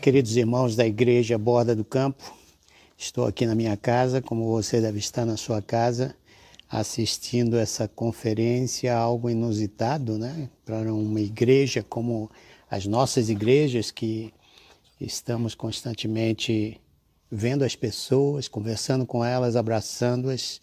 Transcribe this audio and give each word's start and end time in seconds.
Queridos 0.00 0.34
irmãos 0.34 0.74
da 0.74 0.86
Igreja 0.86 1.36
Borda 1.36 1.76
do 1.76 1.84
Campo. 1.84 2.34
Estou 2.96 3.26
aqui 3.26 3.44
na 3.44 3.54
minha 3.54 3.76
casa, 3.76 4.22
como 4.22 4.50
você 4.50 4.80
deve 4.80 4.98
estar 4.98 5.26
na 5.26 5.36
sua 5.36 5.60
casa, 5.60 6.16
assistindo 6.70 7.58
essa 7.58 7.86
conferência, 7.86 8.96
algo 8.96 9.28
inusitado, 9.28 10.16
né? 10.16 10.48
Para 10.64 10.90
uma 10.94 11.20
igreja 11.20 11.82
como 11.86 12.30
as 12.70 12.86
nossas 12.86 13.28
igrejas, 13.28 13.90
que 13.90 14.32
estamos 14.98 15.54
constantemente 15.54 16.80
vendo 17.30 17.62
as 17.62 17.76
pessoas, 17.76 18.48
conversando 18.48 19.04
com 19.04 19.22
elas, 19.22 19.54
abraçando-as 19.54 20.62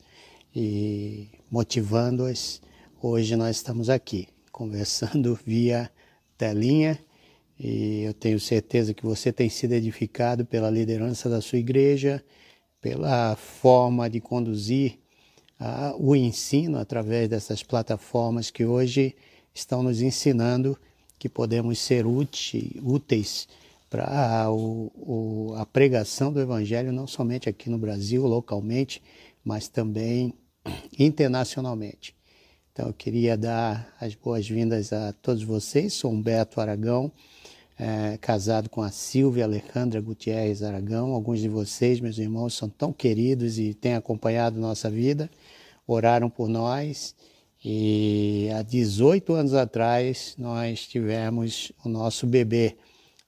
e 0.55 1.27
motivando-as. 1.51 2.59
Hoje 2.99 3.35
nós 3.35 3.57
estamos 3.57 3.87
aqui 3.87 4.27
conversando 4.51 5.37
via 5.45 5.91
telinha 6.39 6.97
e 7.59 8.03
eu 8.03 8.13
tenho 8.13 8.39
certeza 8.39 8.93
que 8.93 9.05
você 9.05 9.31
tem 9.31 9.49
sido 9.49 9.73
edificado 9.73 10.45
pela 10.45 10.69
liderança 10.69 11.29
da 11.29 11.41
sua 11.41 11.57
igreja, 11.57 12.23
pela 12.79 13.35
forma 13.35 14.09
de 14.09 14.19
conduzir 14.19 14.99
uh, 15.59 15.95
o 15.99 16.15
ensino 16.15 16.77
através 16.77 17.27
dessas 17.27 17.63
plataformas 17.63 18.51
que 18.51 18.65
hoje 18.65 19.15
estão 19.53 19.81
nos 19.81 20.01
ensinando 20.01 20.77
que 21.17 21.27
podemos 21.27 21.79
ser 21.79 22.05
úteis, 22.05 23.47
para 23.89 24.47
a 25.57 25.65
pregação 25.65 26.31
do 26.31 26.41
Evangelho, 26.41 26.91
não 26.91 27.07
somente 27.07 27.47
aqui 27.47 27.69
no 27.69 27.77
Brasil, 27.77 28.25
localmente, 28.25 29.01
mas 29.43 29.67
também 29.67 30.33
internacionalmente. 30.99 32.15
Então, 32.71 32.87
eu 32.87 32.93
queria 32.93 33.35
dar 33.35 33.95
as 33.99 34.13
boas-vindas 34.13 34.93
a 34.93 35.13
todos 35.13 35.41
vocês. 35.41 35.93
Sou 35.93 36.11
Humberto 36.11 36.61
Aragão, 36.61 37.11
é, 37.77 38.17
casado 38.17 38.69
com 38.69 38.81
a 38.81 38.89
Silvia 38.89 39.43
Alejandra 39.43 40.01
Gutierrez 40.01 40.63
Aragão. 40.63 41.13
Alguns 41.13 41.39
de 41.39 41.47
vocês, 41.47 41.99
meus 41.99 42.17
irmãos, 42.17 42.55
são 42.55 42.67
tão 42.67 42.91
queridos 42.91 43.59
e 43.59 43.73
têm 43.73 43.93
acompanhado 43.93 44.59
nossa 44.59 44.89
vida, 44.89 45.29
oraram 45.85 46.29
por 46.29 46.49
nós. 46.49 47.15
E 47.63 48.49
há 48.55 48.61
18 48.61 49.33
anos 49.33 49.53
atrás, 49.53 50.35
nós 50.37 50.87
tivemos 50.87 51.71
o 51.83 51.89
nosso 51.89 52.25
bebê. 52.25 52.77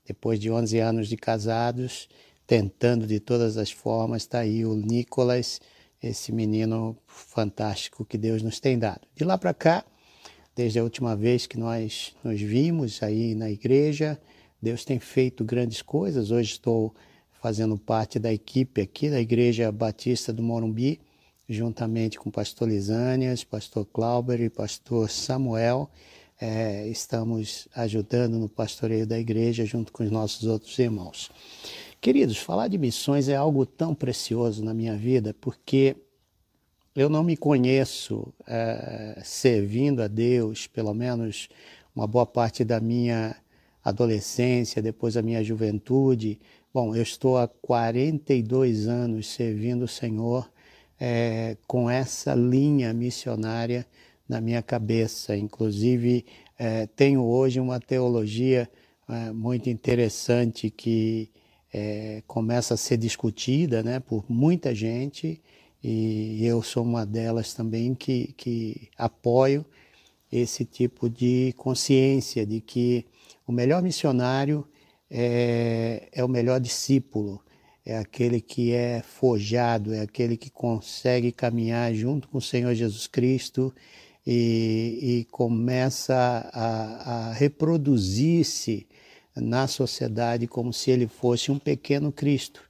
Depois 0.06 0.40
de 0.40 0.50
11 0.50 0.80
anos 0.80 1.08
de 1.08 1.16
casados, 1.16 2.10
tentando 2.48 3.06
de 3.06 3.20
todas 3.20 3.58
as 3.58 3.70
formas, 3.70 4.24
está 4.24 4.40
aí 4.40 4.66
o 4.66 4.74
Nicolas 4.76 5.62
esse 6.02 6.32
menino 6.32 6.98
fantástico 7.06 8.06
que 8.06 8.18
Deus 8.18 8.42
nos 8.42 8.60
tem 8.60 8.80
dado. 8.80 9.02
De 9.16 9.24
lá 9.24 9.38
para 9.38 9.54
cá, 9.54 9.84
desde 10.56 10.80
a 10.80 10.84
última 10.84 11.16
vez 11.16 11.46
que 11.46 11.60
nós 11.60 12.16
nos 12.24 12.40
vimos 12.40 13.04
aí 13.04 13.36
na 13.36 13.52
igreja, 13.52 14.20
Deus 14.62 14.84
tem 14.84 15.00
feito 15.00 15.44
grandes 15.44 15.82
coisas. 15.82 16.32
Hoje 16.32 16.52
estou 16.52 16.94
fazendo 17.42 17.78
parte 17.78 18.20
da 18.20 18.32
equipe 18.32 18.82
aqui 18.82 19.10
da 19.10 19.20
Igreja 19.22 19.72
Batista 19.72 20.34
do 20.34 20.44
Morumbi, 20.44 21.00
juntamente 21.48 22.20
com 22.20 22.28
o 22.28 22.32
pastor 22.32 22.68
Lisânias, 22.68 23.44
pastor 23.44 23.86
Clauber 23.86 24.42
e 24.42 24.50
pastor 24.50 25.10
Samuel. 25.10 25.90
É, 26.42 26.86
estamos 26.88 27.70
ajudando 27.74 28.38
no 28.38 28.50
pastoreio 28.50 29.08
da 29.08 29.20
igreja 29.20 29.66
junto 29.66 29.92
com 29.92 30.04
os 30.04 30.12
nossos 30.12 30.46
outros 30.46 30.78
irmãos. 30.78 31.32
Queridos, 32.02 32.38
falar 32.38 32.68
de 32.68 32.78
missões 32.78 33.28
é 33.28 33.36
algo 33.36 33.66
tão 33.66 33.94
precioso 33.96 34.64
na 34.64 34.74
minha 34.74 34.96
vida 34.96 35.34
porque 35.40 35.96
eu 36.96 37.10
não 37.10 37.24
me 37.24 37.38
conheço 37.38 38.34
é, 38.46 39.22
servindo 39.24 40.02
a 40.02 40.08
Deus, 40.08 40.68
pelo 40.68 40.94
menos 40.94 41.48
uma 41.96 42.08
boa 42.08 42.26
parte 42.26 42.64
da 42.64 42.80
minha 42.80 43.36
adolescência, 43.90 44.82
depois 44.82 45.14
da 45.14 45.22
minha 45.22 45.44
juventude. 45.44 46.40
Bom, 46.74 46.96
eu 46.96 47.04
estou 47.04 47.38
há 47.38 47.48
42 47.48 48.88
anos 48.88 49.28
servindo 49.28 49.84
o 49.84 49.88
Senhor 49.88 50.50
é, 51.00 51.58
com 51.68 51.90
essa 51.90 52.34
linha 52.34 52.94
missionária 52.94 53.86
na 54.28 54.40
minha 54.40 54.62
cabeça. 54.62 55.36
Inclusive, 55.36 56.26
é, 56.58 56.88
tenho 56.88 57.24
hoje 57.24 57.60
uma 57.60 57.80
teologia 57.80 58.70
é, 59.08 59.32
muito 59.32 59.70
interessante 59.70 60.70
que 60.70 61.32
é, 61.74 62.22
começa 62.28 62.74
a 62.74 62.78
ser 62.78 62.98
discutida 62.98 63.82
né, 63.84 64.00
por 64.00 64.26
muita 64.30 64.74
gente 64.74 65.42
e 65.84 66.46
eu 66.46 66.62
sou 66.62 66.84
uma 66.84 67.06
delas 67.06 67.54
também 67.54 67.96
que, 67.96 68.34
que 68.36 68.90
apoio 68.98 69.66
esse 70.32 70.66
tipo 70.66 71.10
de 71.10 71.54
consciência 71.58 72.46
de 72.46 72.60
que 72.60 73.06
o 73.50 73.52
melhor 73.52 73.82
missionário 73.82 74.64
é, 75.10 76.08
é 76.12 76.24
o 76.24 76.28
melhor 76.28 76.60
discípulo, 76.60 77.44
é 77.84 77.98
aquele 77.98 78.40
que 78.40 78.74
é 78.74 79.02
forjado, 79.02 79.92
é 79.92 80.02
aquele 80.02 80.38
que 80.38 80.52
consegue 80.52 81.32
caminhar 81.32 81.92
junto 81.96 82.28
com 82.28 82.38
o 82.38 82.42
Senhor 82.42 82.76
Jesus 82.76 83.08
Cristo 83.08 83.74
e, 84.24 85.00
e 85.02 85.26
começa 85.32 86.16
a, 86.54 87.30
a 87.30 87.34
reproduzir-se 87.34 88.88
na 89.36 89.66
sociedade 89.66 90.46
como 90.46 90.72
se 90.72 90.92
ele 90.92 91.08
fosse 91.08 91.52
um 91.52 91.58
pequeno 91.58 92.12
Cristo, 92.12 92.62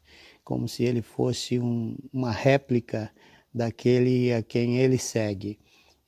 como 0.45 0.65
se 0.65 0.83
ele 0.83 1.01
fosse 1.01 1.59
um, 1.59 1.97
uma 2.13 2.31
réplica 2.31 3.11
daquele 3.53 4.31
a 4.31 4.41
quem 4.41 4.77
ele 4.77 4.97
segue. 4.97 5.59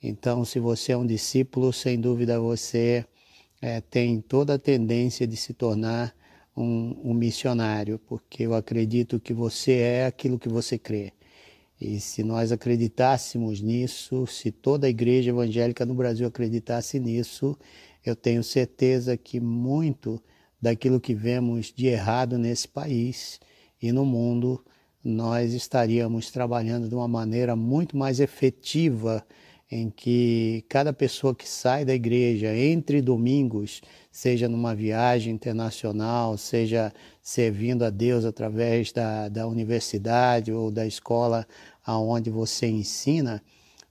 Então, 0.01 0.45
se 0.45 0.59
você 0.59 0.93
é 0.93 0.97
um 0.97 1.05
discípulo, 1.05 1.73
sem 1.73 1.99
dúvida 1.99 2.39
você 2.39 3.05
é, 3.61 3.79
tem 3.79 4.19
toda 4.19 4.55
a 4.55 4.59
tendência 4.59 5.27
de 5.27 5.37
se 5.37 5.53
tornar 5.53 6.15
um, 6.57 7.11
um, 7.11 7.13
missionário, 7.13 7.99
porque 7.99 8.43
eu 8.43 8.55
acredito 8.55 9.19
que 9.19 9.33
você 9.33 9.73
é 9.73 10.05
aquilo 10.05 10.39
que 10.39 10.49
você 10.49 10.77
crê. 10.77 11.13
E 11.79 11.99
se 11.99 12.23
nós 12.23 12.51
acreditássemos 12.51 13.61
nisso, 13.61 14.27
se 14.27 14.51
toda 14.51 14.87
a 14.87 14.89
igreja 14.89 15.29
evangélica 15.29 15.85
no 15.85 15.93
Brasil 15.93 16.27
acreditasse 16.27 16.99
nisso, 16.99 17.57
eu 18.05 18.15
tenho 18.15 18.43
certeza 18.43 19.15
que 19.15 19.39
muito 19.39 20.21
daquilo 20.61 20.99
que 20.99 21.13
vemos 21.13 21.71
de 21.75 21.87
errado 21.87 22.37
nesse 22.37 22.67
país 22.67 23.39
e 23.81 23.91
no 23.91 24.05
mundo, 24.05 24.63
nós 25.03 25.53
estaríamos 25.53 26.29
trabalhando 26.29 26.87
de 26.87 26.93
uma 26.93 27.07
maneira 27.07 27.55
muito 27.55 27.97
mais 27.97 28.19
efetiva 28.19 29.25
em 29.71 29.89
que 29.89 30.65
cada 30.67 30.91
pessoa 30.91 31.33
que 31.33 31.47
sai 31.47 31.85
da 31.85 31.93
igreja 31.93 32.53
entre 32.53 33.01
domingos, 33.01 33.81
seja 34.11 34.49
numa 34.49 34.75
viagem 34.75 35.33
internacional, 35.33 36.37
seja 36.37 36.93
servindo 37.21 37.83
a 37.83 37.89
Deus 37.89 38.25
através 38.25 38.91
da, 38.91 39.29
da 39.29 39.47
universidade 39.47 40.51
ou 40.51 40.69
da 40.69 40.85
escola 40.85 41.47
aonde 41.85 42.29
você 42.29 42.67
ensina, 42.67 43.41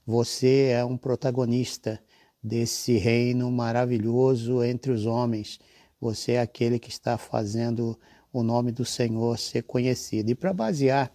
você 0.05 0.67
é 0.67 0.85
um 0.85 0.95
protagonista 0.95 1.99
desse 2.43 2.97
reino 2.97 3.51
maravilhoso 3.51 4.63
entre 4.63 4.91
os 4.91 5.05
homens 5.05 5.59
você 6.01 6.31
é 6.33 6.41
aquele 6.41 6.79
que 6.79 6.89
está 6.89 7.15
fazendo 7.15 7.97
o 8.33 8.41
nome 8.41 8.71
do 8.71 8.83
Senhor 8.83 9.37
ser 9.37 9.61
conhecido. 9.61 10.31
E 10.31 10.35
para 10.35 10.51
basear 10.51 11.11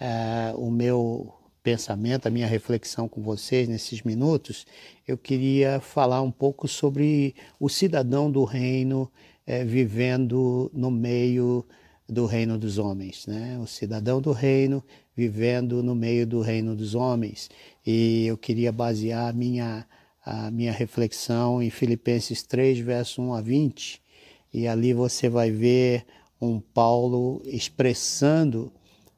é, 0.00 0.52
o 0.56 0.72
meu 0.72 1.32
pensamento, 1.64 2.26
a 2.26 2.30
minha 2.30 2.46
reflexão 2.46 3.08
com 3.08 3.22
vocês 3.22 3.66
nesses 3.66 4.02
minutos, 4.02 4.66
eu 5.08 5.16
queria 5.16 5.80
falar 5.80 6.20
um 6.20 6.30
pouco 6.30 6.68
sobre 6.68 7.34
o 7.58 7.70
cidadão 7.70 8.30
do 8.30 8.44
reino 8.44 9.10
é, 9.46 9.64
vivendo 9.64 10.70
no 10.74 10.90
meio 10.90 11.64
do 12.06 12.26
reino 12.26 12.58
dos 12.58 12.76
homens, 12.76 13.26
né? 13.26 13.58
O 13.58 13.66
cidadão 13.66 14.20
do 14.20 14.30
reino 14.30 14.84
vivendo 15.16 15.82
no 15.82 15.94
meio 15.94 16.26
do 16.26 16.42
reino 16.42 16.76
dos 16.76 16.94
homens. 16.94 17.48
E 17.86 18.26
eu 18.26 18.36
queria 18.36 18.70
basear 18.70 19.30
a 19.30 19.32
minha, 19.32 19.86
a 20.22 20.50
minha 20.50 20.72
reflexão 20.72 21.62
em 21.62 21.70
Filipenses 21.70 22.42
3, 22.42 22.78
verso 22.80 23.22
1 23.22 23.34
a 23.34 23.40
20, 23.40 24.02
e 24.52 24.68
ali 24.68 24.92
você 24.92 25.30
vai 25.30 25.50
ver 25.50 26.04
um 26.38 26.60
Paulo 26.60 27.40
expressando 27.46 28.70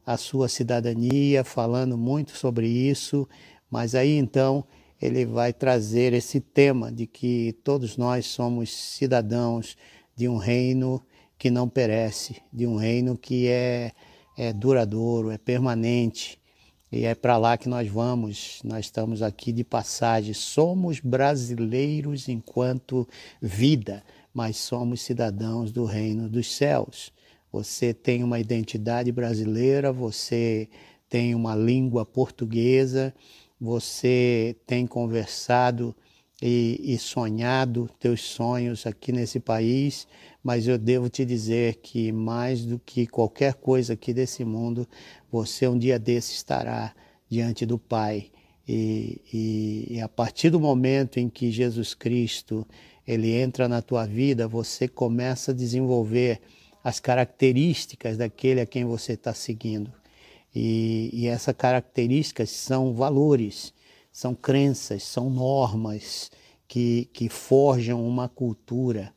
a 0.07 0.17
sua 0.17 0.49
cidadania, 0.49 1.43
falando 1.43 1.99
muito 1.99 2.37
sobre 2.37 2.69
isso, 2.69 3.29
mas 3.69 3.97
aí 3.97 4.17
então 4.17 4.65
ele 5.03 5.27
vai 5.27 5.53
trazer 5.53 6.13
esse 6.13 6.41
tema 6.41 6.93
de 6.93 7.07
que 7.07 7.55
todos 7.65 7.97
nós 7.97 8.27
somos 8.27 8.71
cidadãos 8.71 9.77
de 10.15 10.29
um 10.29 10.37
reino 10.37 11.03
que 11.37 11.51
não 11.51 11.69
perece, 11.69 12.37
de 12.53 12.67
um 12.67 12.77
reino 12.77 13.19
que 13.19 13.49
é, 13.49 13.93
é 14.39 14.53
duradouro, 14.53 15.31
é 15.31 15.37
permanente. 15.37 16.41
E 16.91 17.05
é 17.05 17.15
para 17.15 17.37
lá 17.37 17.59
que 17.59 17.69
nós 17.69 17.89
vamos, 17.89 18.61
nós 18.65 18.87
estamos 18.87 19.21
aqui 19.21 19.53
de 19.53 19.65
passagem. 19.65 20.33
Somos 20.33 21.01
brasileiros 21.01 22.29
enquanto 22.29 23.07
vida, 23.43 24.03
mas 24.33 24.57
somos 24.57 25.03
cidadãos 25.03 25.73
do 25.73 25.85
reino 25.85 26.29
dos 26.29 26.55
céus. 26.55 27.13
Você 27.57 27.95
tem 27.95 28.23
uma 28.23 28.39
identidade 28.39 29.11
brasileira, 29.11 29.91
você 29.91 30.69
tem 31.09 31.35
uma 31.35 31.57
língua 31.57 32.05
portuguesa, 32.05 33.15
você 33.59 34.55
tem 34.67 34.87
conversado 34.87 35.97
e, 36.43 36.79
e 36.85 36.99
sonhado 36.99 37.89
teus 37.99 38.21
sonhos 38.21 38.87
aqui 38.87 39.11
nesse 39.11 39.41
país, 39.41 40.07
mas 40.45 40.69
eu 40.69 40.77
devo 40.77 41.09
te 41.09 41.25
dizer 41.25 41.77
que 41.77 42.13
mais 42.13 42.63
do 42.63 42.79
que 42.79 43.07
qualquer 43.07 43.55
coisa 43.55 43.95
aqui 43.95 44.13
desse 44.13 44.45
mundo, 44.45 44.87
você 45.33 45.67
um 45.67 45.79
dia 45.79 45.99
desse 45.99 46.35
estará 46.35 46.95
diante 47.27 47.65
do 47.65 47.79
Pai. 47.79 48.31
E, 48.69 49.23
e, 49.33 49.87
e, 49.95 50.01
a 50.03 50.09
partir 50.11 50.51
do 50.51 50.61
momento 50.61 51.19
em 51.19 51.31
que 51.31 51.51
Jesus 51.51 51.95
Cristo 51.95 52.67
ele 53.07 53.33
entra 53.33 53.67
na 53.67 53.81
tua 53.81 54.05
vida, 54.05 54.47
você 54.47 54.87
começa 54.87 55.53
a 55.53 55.55
desenvolver 55.55 56.43
as 56.87 57.01
características 57.01 58.17
daquele 58.17 58.61
a 58.61 58.65
quem 58.65 58.85
você 58.85 59.15
está 59.15 59.35
seguindo. 59.35 59.93
E, 60.55 61.11
e 61.13 61.27
essas 61.27 61.53
características 61.57 62.49
são 62.51 62.95
valores, 62.95 63.75
são 64.13 64.37
crenças, 64.37 65.03
são 65.03 65.29
normas 65.29 66.31
que, 66.69 67.11
que 67.13 67.29
forjam 67.29 68.07
uma 68.07 68.29
cultura. 68.29 69.13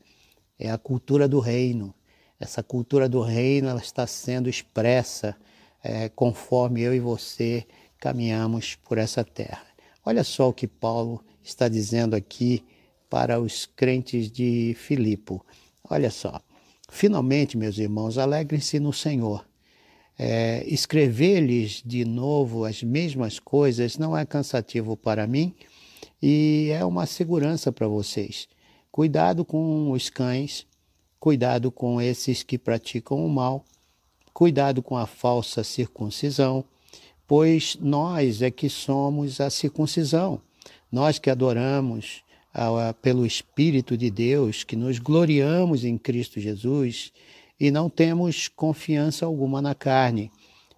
É 0.58 0.68
a 0.68 0.76
cultura 0.76 1.28
do 1.28 1.38
reino. 1.38 1.94
Essa 2.40 2.60
cultura 2.60 3.08
do 3.08 3.20
reino 3.20 3.68
ela 3.68 3.80
está 3.80 4.04
sendo 4.04 4.50
expressa 4.50 5.36
é, 5.80 6.08
conforme 6.08 6.80
eu 6.82 6.92
e 6.92 6.98
você 6.98 7.64
caminhamos 8.00 8.74
por 8.74 8.98
essa 8.98 9.22
terra. 9.22 9.64
Olha 10.04 10.24
só 10.24 10.48
o 10.48 10.52
que 10.52 10.66
Paulo 10.66 11.24
está 11.40 11.68
dizendo 11.68 12.16
aqui 12.16 12.64
para 13.08 13.40
os 13.40 13.64
crentes 13.64 14.28
de 14.28 14.74
Filipo. 14.76 15.46
Olha 15.88 16.10
só. 16.10 16.42
Finalmente, 16.90 17.56
meus 17.56 17.78
irmãos, 17.78 18.18
alegrem-se 18.18 18.80
no 18.80 18.92
Senhor. 18.92 19.46
É, 20.18 20.64
Escrever-lhes 20.66 21.82
de 21.86 22.04
novo 22.04 22.64
as 22.64 22.82
mesmas 22.82 23.38
coisas 23.38 23.96
não 23.96 24.14
é 24.16 24.26
cansativo 24.26 24.96
para 24.96 25.26
mim 25.26 25.54
e 26.20 26.68
é 26.72 26.84
uma 26.84 27.06
segurança 27.06 27.72
para 27.72 27.88
vocês. 27.88 28.48
Cuidado 28.90 29.44
com 29.44 29.92
os 29.92 30.10
cães, 30.10 30.66
cuidado 31.18 31.70
com 31.70 32.00
esses 32.00 32.42
que 32.42 32.58
praticam 32.58 33.24
o 33.24 33.28
mal, 33.28 33.64
cuidado 34.34 34.82
com 34.82 34.96
a 34.96 35.06
falsa 35.06 35.64
circuncisão, 35.64 36.64
pois 37.26 37.78
nós 37.80 38.42
é 38.42 38.50
que 38.50 38.68
somos 38.68 39.40
a 39.40 39.48
circuncisão, 39.48 40.42
nós 40.90 41.18
que 41.18 41.30
adoramos 41.30 42.22
pelo 43.00 43.24
Espírito 43.24 43.96
de 43.96 44.10
Deus, 44.10 44.64
que 44.64 44.76
nos 44.76 44.98
gloriamos 44.98 45.84
em 45.84 45.96
Cristo 45.96 46.40
Jesus 46.40 47.12
e 47.58 47.70
não 47.70 47.88
temos 47.88 48.48
confiança 48.48 49.26
alguma 49.26 49.60
na 49.60 49.74
carne, 49.74 50.30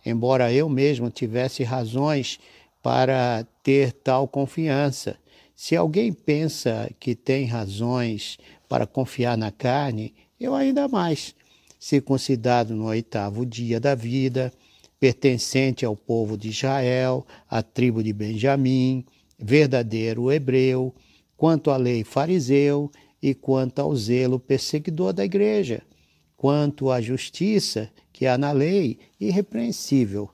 embora 0.04 0.52
eu 0.52 0.68
mesmo 0.68 1.10
tivesse 1.10 1.62
razões 1.62 2.38
para 2.82 3.46
ter 3.62 3.92
tal 3.92 4.26
confiança. 4.26 5.16
Se 5.54 5.76
alguém 5.76 6.12
pensa 6.12 6.90
que 6.98 7.14
tem 7.14 7.46
razões 7.46 8.36
para 8.68 8.86
confiar 8.86 9.38
na 9.38 9.52
carne, 9.52 10.12
eu 10.40 10.54
ainda 10.54 10.88
mais. 10.88 11.34
Circuncidado 11.78 12.74
no 12.74 12.86
oitavo 12.86 13.46
dia 13.46 13.78
da 13.78 13.94
vida, 13.94 14.52
pertencente 14.98 15.84
ao 15.84 15.96
povo 15.96 16.36
de 16.36 16.48
Israel, 16.48 17.24
à 17.48 17.62
tribo 17.62 18.02
de 18.02 18.12
Benjamim, 18.12 19.04
verdadeiro 19.38 20.30
hebreu, 20.32 20.94
quanto 21.42 21.72
à 21.72 21.76
lei 21.76 22.04
fariseu 22.04 22.88
e 23.20 23.34
quanto 23.34 23.80
ao 23.80 23.96
zelo 23.96 24.38
perseguidor 24.38 25.12
da 25.12 25.24
igreja 25.24 25.82
quanto 26.42 26.90
à 26.90 27.00
justiça 27.00 27.88
que 28.12 28.26
há 28.26 28.36
na 28.36 28.50
lei, 28.50 28.98
irrepreensível. 29.20 30.28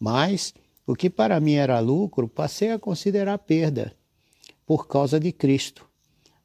Mas 0.00 0.52
o 0.84 0.96
que 0.96 1.08
para 1.08 1.38
mim 1.38 1.52
era 1.52 1.78
lucro, 1.78 2.26
passei 2.26 2.72
a 2.72 2.78
considerar 2.78 3.38
perda, 3.38 3.94
por 4.66 4.88
causa 4.88 5.20
de 5.20 5.30
Cristo. 5.30 5.88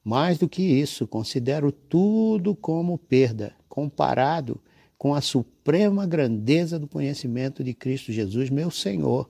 Mais 0.04 0.38
do 0.38 0.48
que 0.48 0.62
isso, 0.62 1.08
considero 1.08 1.72
tudo 1.72 2.54
como 2.54 2.96
perda, 2.96 3.52
comparado 3.68 4.60
com 4.96 5.12
a 5.12 5.20
suprema 5.20 6.06
grandeza 6.06 6.78
do 6.78 6.86
conhecimento 6.86 7.64
de 7.64 7.74
Cristo 7.74 8.12
Jesus, 8.12 8.48
meu 8.48 8.70
Senhor, 8.70 9.28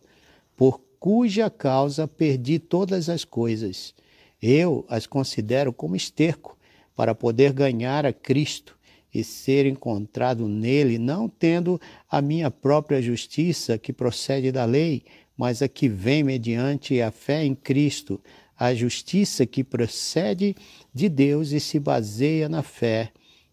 por 0.55 0.79
cuja 0.99 1.49
causa 1.49 2.06
perdi 2.06 2.59
todas 2.59 3.09
as 3.09 3.25
coisas. 3.25 3.94
Eu 4.43 4.87
as 4.89 5.07
considero 5.07 5.73
como 5.73 5.95
esterco 5.95 6.59
para 6.97 7.15
poder 7.15 7.53
ganhar 7.53 8.07
a 8.07 8.13
Cristo 8.13 8.79
e 9.13 9.23
ser 9.23 9.67
encontrado 9.67 10.49
nele, 10.49 10.99
não 10.99 11.29
tendo 11.29 11.81
a 12.09 12.23
minha 12.23 12.51
própria 12.51 13.03
justiça 13.03 13.77
que 13.77 13.93
procede 13.93 14.51
da 14.53 14.65
lei, 14.65 15.03
mas 15.37 15.63
a 15.63 15.69
que 15.69 15.89
vem 15.89 16.23
mediante 16.23 17.01
a 17.03 17.11
fé 17.11 17.45
em 17.45 17.55
Cristo, 17.55 18.21
a 18.57 18.75
justiça 18.75 19.45
que 19.45 19.65
procede 19.65 20.55
de 20.95 21.09
Deus 21.09 21.51
e 21.53 21.61
se 21.61 21.79
baseia 21.79 22.49
na 22.49 22.63
fé. 22.63 23.11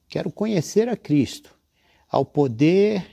Quero 0.08 0.32
conhecer 0.32 0.88
a 0.88 0.96
Cristo, 0.96 1.56
ao 2.10 2.24
poder 2.24 3.06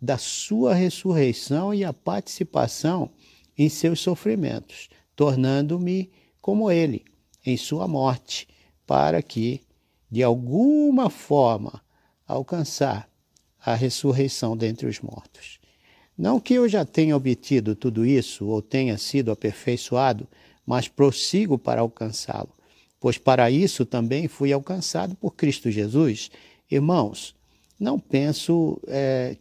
da 0.00 0.16
sua 0.16 0.74
ressurreição 0.74 1.74
e 1.74 1.84
a 1.84 1.92
participação 1.92 3.10
em 3.56 3.68
seus 3.68 4.00
sofrimentos, 4.00 4.88
tornando-me 5.16 6.10
como 6.40 6.70
ele 6.70 7.04
em 7.44 7.56
sua 7.56 7.86
morte, 7.88 8.48
para 8.86 9.22
que, 9.22 9.60
de 10.10 10.22
alguma 10.22 11.10
forma, 11.10 11.82
alcançar 12.26 13.08
a 13.64 13.74
ressurreição 13.74 14.56
dentre 14.56 14.86
os 14.86 15.00
mortos. 15.00 15.58
Não 16.16 16.40
que 16.40 16.54
eu 16.54 16.68
já 16.68 16.84
tenha 16.84 17.16
obtido 17.16 17.76
tudo 17.76 18.04
isso 18.04 18.46
ou 18.46 18.60
tenha 18.60 18.98
sido 18.98 19.30
aperfeiçoado, 19.30 20.26
mas 20.66 20.88
prossigo 20.88 21.56
para 21.56 21.80
alcançá-lo, 21.80 22.50
pois 23.00 23.16
para 23.16 23.50
isso 23.50 23.86
também 23.86 24.26
fui 24.26 24.52
alcançado 24.52 25.14
por 25.14 25.32
Cristo 25.32 25.70
Jesus. 25.70 26.30
Irmãos, 26.70 27.34
não 27.78 27.98
penso 27.98 28.80
é, 28.86 29.36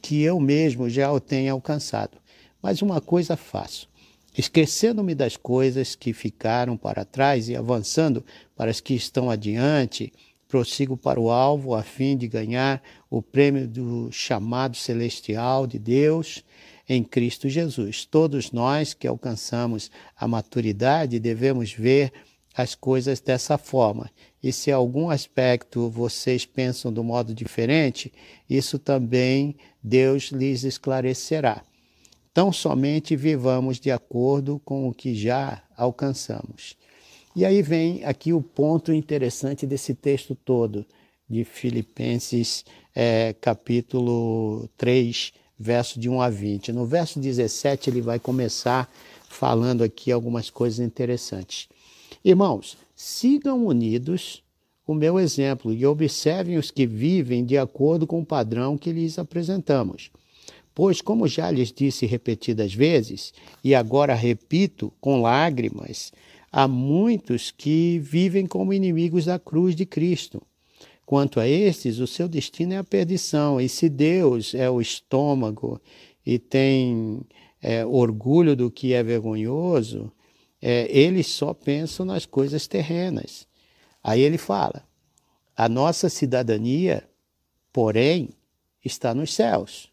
que 0.00 0.22
eu 0.22 0.38
mesmo 0.38 0.88
já 0.88 1.12
o 1.12 1.20
tenha 1.20 1.52
alcançado, 1.52 2.16
mas 2.62 2.80
uma 2.80 3.00
coisa 3.00 3.36
faço. 3.36 3.88
Esquecendo-me 4.36 5.14
das 5.14 5.36
coisas 5.36 5.94
que 5.94 6.12
ficaram 6.12 6.76
para 6.76 7.04
trás 7.04 7.48
e 7.48 7.54
avançando 7.54 8.24
para 8.56 8.70
as 8.70 8.80
que 8.80 8.94
estão 8.94 9.30
adiante, 9.30 10.12
prossigo 10.48 10.96
para 10.96 11.20
o 11.20 11.30
alvo 11.30 11.74
a 11.74 11.82
fim 11.82 12.16
de 12.16 12.26
ganhar 12.26 12.82
o 13.08 13.22
prêmio 13.22 13.66
do 13.66 14.08
chamado 14.10 14.76
celestial 14.76 15.66
de 15.66 15.78
Deus 15.78 16.44
em 16.88 17.02
Cristo 17.02 17.48
Jesus. 17.48 18.04
Todos 18.04 18.52
nós 18.52 18.92
que 18.92 19.06
alcançamos 19.06 19.90
a 20.16 20.26
maturidade 20.26 21.18
devemos 21.18 21.72
ver 21.72 22.12
as 22.56 22.74
coisas 22.74 23.20
dessa 23.20 23.58
forma. 23.58 24.10
E 24.42 24.52
se 24.52 24.70
algum 24.70 25.10
aspecto 25.10 25.88
vocês 25.88 26.44
pensam 26.44 26.92
do 26.92 27.02
modo 27.02 27.34
diferente, 27.34 28.12
isso 28.48 28.78
também 28.78 29.56
Deus 29.82 30.24
lhes 30.24 30.62
esclarecerá. 30.62 31.62
Tão 32.34 32.52
somente 32.52 33.14
vivamos 33.14 33.78
de 33.78 33.92
acordo 33.92 34.60
com 34.64 34.88
o 34.88 34.92
que 34.92 35.14
já 35.14 35.62
alcançamos. 35.76 36.76
E 37.36 37.44
aí 37.44 37.62
vem 37.62 38.04
aqui 38.04 38.32
o 38.32 38.42
ponto 38.42 38.92
interessante 38.92 39.64
desse 39.64 39.94
texto 39.94 40.34
todo, 40.34 40.84
de 41.30 41.44
Filipenses 41.44 42.64
é, 42.92 43.34
capítulo 43.40 44.68
3, 44.76 45.32
verso 45.56 46.00
de 46.00 46.08
1 46.08 46.20
a 46.20 46.28
20. 46.28 46.72
No 46.72 46.84
verso 46.84 47.20
17, 47.20 47.88
ele 47.88 48.00
vai 48.00 48.18
começar 48.18 48.92
falando 49.28 49.84
aqui 49.84 50.10
algumas 50.10 50.50
coisas 50.50 50.80
interessantes. 50.80 51.68
Irmãos, 52.24 52.76
sigam 52.96 53.64
unidos 53.64 54.42
o 54.84 54.92
meu 54.92 55.20
exemplo 55.20 55.72
e 55.72 55.86
observem 55.86 56.58
os 56.58 56.72
que 56.72 56.84
vivem 56.84 57.44
de 57.44 57.56
acordo 57.56 58.08
com 58.08 58.20
o 58.20 58.26
padrão 58.26 58.76
que 58.76 58.90
lhes 58.90 59.20
apresentamos. 59.20 60.10
Pois, 60.74 61.00
como 61.00 61.28
já 61.28 61.50
lhes 61.50 61.72
disse 61.72 62.04
repetidas 62.04 62.74
vezes, 62.74 63.32
e 63.62 63.74
agora 63.74 64.14
repito 64.14 64.92
com 65.00 65.22
lágrimas, 65.22 66.12
há 66.50 66.66
muitos 66.66 67.50
que 67.50 67.98
vivem 68.00 68.46
como 68.46 68.72
inimigos 68.72 69.26
da 69.26 69.38
cruz 69.38 69.76
de 69.76 69.86
Cristo. 69.86 70.42
Quanto 71.06 71.38
a 71.38 71.46
estes, 71.46 71.98
o 71.98 72.06
seu 72.06 72.28
destino 72.28 72.72
é 72.72 72.78
a 72.78 72.84
perdição. 72.84 73.60
E 73.60 73.68
se 73.68 73.88
Deus 73.88 74.54
é 74.54 74.68
o 74.68 74.80
estômago 74.80 75.80
e 76.24 76.38
tem 76.38 77.20
é, 77.62 77.84
orgulho 77.84 78.56
do 78.56 78.70
que 78.70 78.94
é 78.94 79.02
vergonhoso, 79.02 80.10
é, 80.60 80.88
eles 80.90 81.26
só 81.26 81.52
pensam 81.52 82.06
nas 82.06 82.26
coisas 82.26 82.66
terrenas. 82.66 83.46
Aí 84.02 84.20
ele 84.20 84.38
fala: 84.38 84.82
a 85.56 85.68
nossa 85.68 86.08
cidadania, 86.08 87.06
porém, 87.72 88.30
está 88.84 89.14
nos 89.14 89.32
céus, 89.32 89.92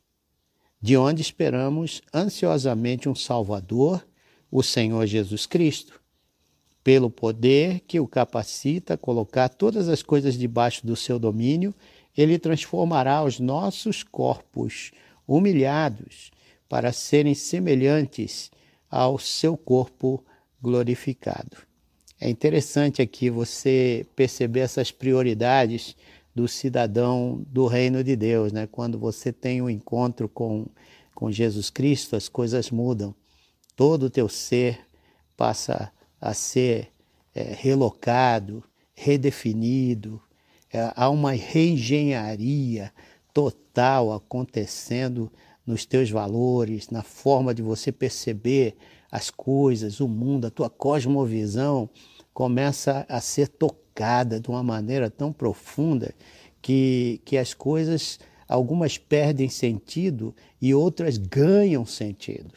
de 0.81 0.97
onde 0.97 1.21
esperamos 1.21 2.01
ansiosamente 2.13 3.07
um 3.07 3.15
Salvador, 3.15 4.05
o 4.49 4.63
Senhor 4.63 5.05
Jesus 5.05 5.45
Cristo 5.45 6.01
pelo 6.83 7.09
poder 7.09 7.81
que 7.81 7.99
o 7.99 8.07
capacita 8.07 8.95
a 8.95 8.97
colocar 8.97 9.49
todas 9.49 9.87
as 9.87 10.01
coisas 10.01 10.37
debaixo 10.37 10.85
do 10.85 10.95
seu 10.95 11.19
domínio, 11.19 11.73
ele 12.17 12.39
transformará 12.39 13.23
os 13.23 13.39
nossos 13.39 14.03
corpos 14.03 14.91
humilhados 15.27 16.31
para 16.67 16.91
serem 16.91 17.33
semelhantes 17.33 18.51
ao 18.89 19.17
seu 19.17 19.55
corpo 19.55 20.23
glorificado. 20.61 21.57
É 22.19 22.29
interessante 22.29 23.01
aqui 23.01 23.29
você 23.29 24.05
perceber 24.15 24.61
essas 24.61 24.91
prioridades 24.91 25.95
do 26.33 26.47
cidadão 26.47 27.43
do 27.47 27.67
reino 27.67 28.03
de 28.03 28.15
Deus, 28.15 28.51
né? 28.51 28.67
Quando 28.67 28.97
você 28.97 29.31
tem 29.31 29.61
um 29.61 29.69
encontro 29.69 30.29
com, 30.29 30.67
com 31.13 31.31
Jesus 31.31 31.69
Cristo, 31.69 32.15
as 32.15 32.29
coisas 32.29 32.71
mudam. 32.71 33.13
Todo 33.75 34.03
o 34.03 34.09
teu 34.09 34.29
ser 34.29 34.79
passa 35.35 35.91
a 36.19 36.33
ser 36.33 36.89
é, 37.35 37.53
relocado, 37.57 38.63
redefinido. 38.93 40.21
É, 40.71 40.91
há 40.95 41.09
uma 41.09 41.31
reengenharia 41.31 42.93
total 43.33 44.13
acontecendo 44.13 45.31
nos 45.65 45.85
teus 45.85 46.09
valores, 46.09 46.89
na 46.89 47.03
forma 47.03 47.53
de 47.53 47.61
você 47.61 47.91
perceber 47.91 48.75
as 49.11 49.29
coisas, 49.29 49.99
o 49.99 50.07
mundo, 50.07 50.47
a 50.47 50.51
tua 50.51 50.69
cosmovisão 50.69 51.89
começa 52.33 53.05
a 53.09 53.19
ser 53.19 53.49
tocada 53.49 53.80
de 54.41 54.49
uma 54.49 54.63
maneira 54.63 55.09
tão 55.09 55.31
profunda 55.31 56.13
que, 56.61 57.21
que 57.25 57.37
as 57.37 57.53
coisas, 57.53 58.19
algumas 58.47 58.97
perdem 58.97 59.49
sentido 59.49 60.35
e 60.61 60.73
outras 60.73 61.17
ganham 61.17 61.85
sentido. 61.85 62.53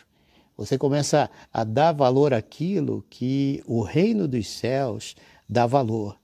Você 0.56 0.78
começa 0.78 1.28
a 1.52 1.64
dar 1.64 1.92
valor 1.92 2.32
àquilo 2.32 3.04
que 3.10 3.62
o 3.66 3.82
reino 3.82 4.28
dos 4.28 4.48
céus 4.48 5.16
dá 5.48 5.66
valor. 5.66 6.16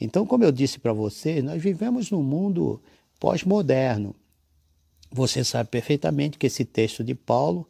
Então, 0.00 0.26
como 0.26 0.44
eu 0.44 0.50
disse 0.50 0.78
para 0.78 0.92
você, 0.92 1.42
nós 1.42 1.62
vivemos 1.62 2.10
num 2.10 2.22
mundo 2.22 2.80
pós-moderno. 3.20 4.14
Você 5.12 5.44
sabe 5.44 5.68
perfeitamente 5.68 6.38
que 6.38 6.46
esse 6.46 6.64
texto 6.64 7.04
de 7.04 7.14
Paulo 7.14 7.68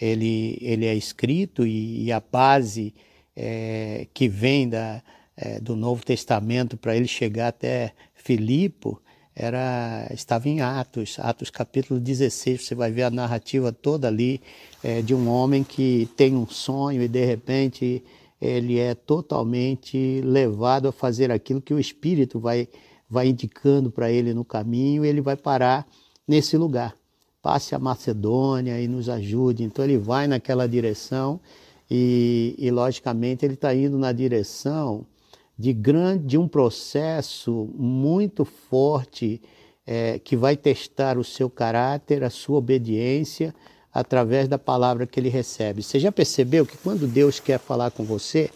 ele, 0.00 0.58
ele 0.60 0.86
é 0.86 0.94
escrito 0.94 1.66
e, 1.66 2.04
e 2.04 2.12
a 2.12 2.20
base 2.20 2.92
é, 3.36 4.06
que 4.12 4.28
vem 4.28 4.68
da, 4.68 5.02
é, 5.36 5.60
do 5.60 5.74
Novo 5.74 6.04
Testamento 6.04 6.76
para 6.76 6.96
ele 6.96 7.08
chegar 7.08 7.48
até 7.48 7.92
Filipe 8.14 8.96
era, 9.34 10.06
estava 10.12 10.48
em 10.48 10.60
Atos, 10.60 11.16
Atos 11.18 11.48
capítulo 11.48 11.98
16, 11.98 12.66
você 12.66 12.74
vai 12.74 12.90
ver 12.90 13.04
a 13.04 13.10
narrativa 13.10 13.72
toda 13.72 14.06
ali 14.06 14.42
é, 14.82 15.00
de 15.00 15.14
um 15.14 15.28
homem 15.28 15.64
que 15.64 16.08
tem 16.16 16.36
um 16.36 16.46
sonho 16.46 17.02
e 17.02 17.08
de 17.08 17.24
repente 17.24 18.04
ele 18.40 18.78
é 18.78 18.94
totalmente 18.94 20.20
levado 20.22 20.88
a 20.88 20.92
fazer 20.92 21.30
aquilo 21.30 21.62
que 21.62 21.72
o 21.72 21.78
Espírito 21.78 22.38
vai, 22.38 22.68
vai 23.08 23.28
indicando 23.28 23.90
para 23.90 24.10
ele 24.10 24.34
no 24.34 24.44
caminho 24.44 25.04
e 25.04 25.08
ele 25.08 25.20
vai 25.20 25.36
parar 25.36 25.86
nesse 26.28 26.56
lugar. 26.56 26.94
Passe 27.40 27.74
a 27.74 27.78
Macedônia 27.78 28.80
e 28.80 28.86
nos 28.88 29.08
ajude. 29.08 29.62
Então 29.62 29.84
ele 29.84 29.96
vai 29.96 30.26
naquela 30.26 30.68
direção 30.68 31.40
e, 31.90 32.54
e 32.58 32.70
logicamente, 32.70 33.44
ele 33.44 33.54
está 33.54 33.74
indo 33.74 33.98
na 33.98 34.12
direção 34.12 35.06
de, 35.58 35.72
grande, 35.72 36.24
de 36.26 36.38
um 36.38 36.48
processo 36.48 37.70
muito 37.74 38.44
forte 38.44 39.40
é, 39.86 40.18
que 40.18 40.36
vai 40.36 40.56
testar 40.56 41.18
o 41.18 41.24
seu 41.24 41.50
caráter, 41.50 42.22
a 42.22 42.30
sua 42.30 42.58
obediência 42.58 43.54
através 43.92 44.48
da 44.48 44.58
palavra 44.58 45.06
que 45.06 45.20
ele 45.20 45.28
recebe. 45.28 45.82
Você 45.82 45.98
já 45.98 46.10
percebeu 46.10 46.64
que 46.64 46.76
quando 46.78 47.06
Deus 47.06 47.38
quer 47.38 47.58
falar 47.58 47.90
com 47.90 48.02
você, 48.04 48.50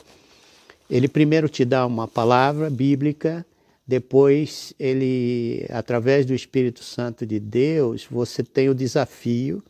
ele 0.89 1.09
primeiro 1.09 1.49
te 1.49 1.65
dá 1.65 1.85
uma 1.85 2.09
palavra 2.09 2.71
bíblica, 2.71 3.45
depois 3.87 4.73
ele, 4.79 5.67
através 5.71 6.27
do 6.27 6.35
Espírito 6.35 6.83
Santo 6.83 7.25
de 7.25 7.39
Deus, 7.39 8.07
você 8.11 8.43
tem 8.43 8.69
o 8.69 8.75
desafio, 8.75 9.63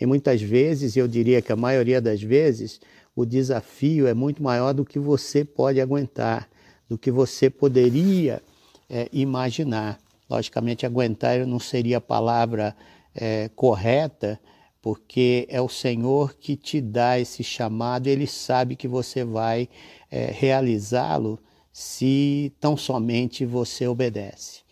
e 0.00 0.06
muitas 0.06 0.40
vezes, 0.40 0.96
eu 0.96 1.06
diria 1.06 1.42
que 1.42 1.52
a 1.52 1.56
maioria 1.56 2.00
das 2.00 2.22
vezes, 2.22 2.80
o 3.14 3.26
desafio 3.26 4.06
é 4.06 4.14
muito 4.14 4.42
maior 4.42 4.72
do 4.72 4.84
que 4.84 4.98
você 4.98 5.44
pode 5.44 5.80
aguentar, 5.80 6.48
do 6.90 6.98
que 6.98 7.12
você 7.12 7.48
poderia 7.48 8.42
é, 8.88 9.08
imaginar. 9.12 10.00
Logicamente, 10.28 10.84
aguentar 10.84 11.46
não 11.46 11.60
seria 11.60 11.98
a 11.98 12.00
palavra 12.00 12.76
é, 13.14 13.48
correta, 13.54 14.40
porque 14.82 15.46
é 15.48 15.60
o 15.60 15.68
Senhor 15.68 16.34
que 16.34 16.56
te 16.56 16.80
dá 16.80 17.16
esse 17.16 17.44
chamado, 17.44 18.08
ele 18.08 18.26
sabe 18.26 18.74
que 18.74 18.88
você 18.88 19.24
vai 19.24 19.68
é, 20.10 20.32
realizá-lo 20.32 21.38
se 21.72 22.52
tão 22.58 22.76
somente 22.76 23.46
você 23.46 23.86
obedece. 23.86 24.62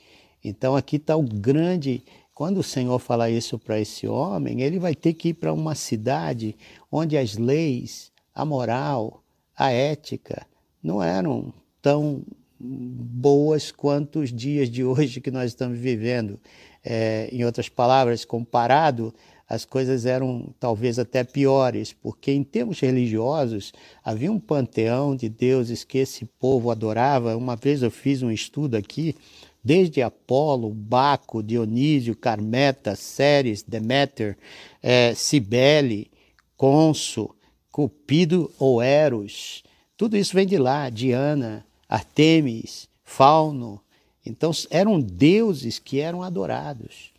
Então 0.42 0.74
aqui 0.74 0.96
está 0.96 1.16
o 1.16 1.22
grande. 1.22 2.02
Quando 2.34 2.58
o 2.58 2.64
Senhor 2.64 2.98
fala 2.98 3.30
isso 3.30 3.60
para 3.60 3.78
esse 3.78 4.08
homem, 4.08 4.60
ele 4.60 4.80
vai 4.80 4.94
ter 4.94 5.14
que 5.14 5.28
ir 5.28 5.34
para 5.34 5.52
uma 5.52 5.76
cidade 5.76 6.56
onde 6.90 7.16
as 7.16 7.36
leis, 7.36 8.10
a 8.34 8.44
moral, 8.44 9.22
a 9.56 9.70
ética 9.70 10.44
não 10.82 11.02
eram 11.02 11.52
tão 11.88 12.22
boas 12.60 13.72
quanto 13.72 14.18
os 14.18 14.30
dias 14.30 14.68
de 14.68 14.84
hoje 14.84 15.22
que 15.22 15.30
nós 15.30 15.46
estamos 15.46 15.78
vivendo. 15.78 16.38
É, 16.84 17.30
em 17.32 17.46
outras 17.46 17.70
palavras, 17.70 18.26
comparado, 18.26 19.14
as 19.48 19.64
coisas 19.64 20.04
eram 20.04 20.54
talvez 20.60 20.98
até 20.98 21.24
piores, 21.24 21.94
porque 21.94 22.30
em 22.30 22.44
termos 22.44 22.78
religiosos 22.78 23.72
havia 24.04 24.30
um 24.30 24.38
panteão 24.38 25.16
de 25.16 25.30
deuses 25.30 25.82
que 25.82 25.96
esse 25.96 26.26
povo 26.38 26.70
adorava. 26.70 27.34
Uma 27.34 27.56
vez 27.56 27.80
eu 27.80 27.90
fiz 27.90 28.22
um 28.22 28.30
estudo 28.30 28.76
aqui, 28.76 29.16
desde 29.64 30.02
Apolo, 30.02 30.68
Baco, 30.68 31.42
Dionísio, 31.42 32.14
Carmeta, 32.14 32.94
Ceres, 32.96 33.62
Deméter, 33.62 34.36
é, 34.82 35.14
Cibele, 35.14 36.10
Conso, 36.54 37.34
Cupido 37.72 38.52
ou 38.58 38.82
Eros. 38.82 39.62
Tudo 39.96 40.18
isso 40.18 40.34
vem 40.34 40.46
de 40.46 40.58
lá, 40.58 40.90
Diana, 40.90 41.66
Artemis, 41.88 42.88
Fauno. 43.02 43.80
Então 44.24 44.50
eram 44.70 45.00
deuses 45.00 45.78
que 45.78 46.00
eram 46.00 46.22
adorados. 46.22 47.12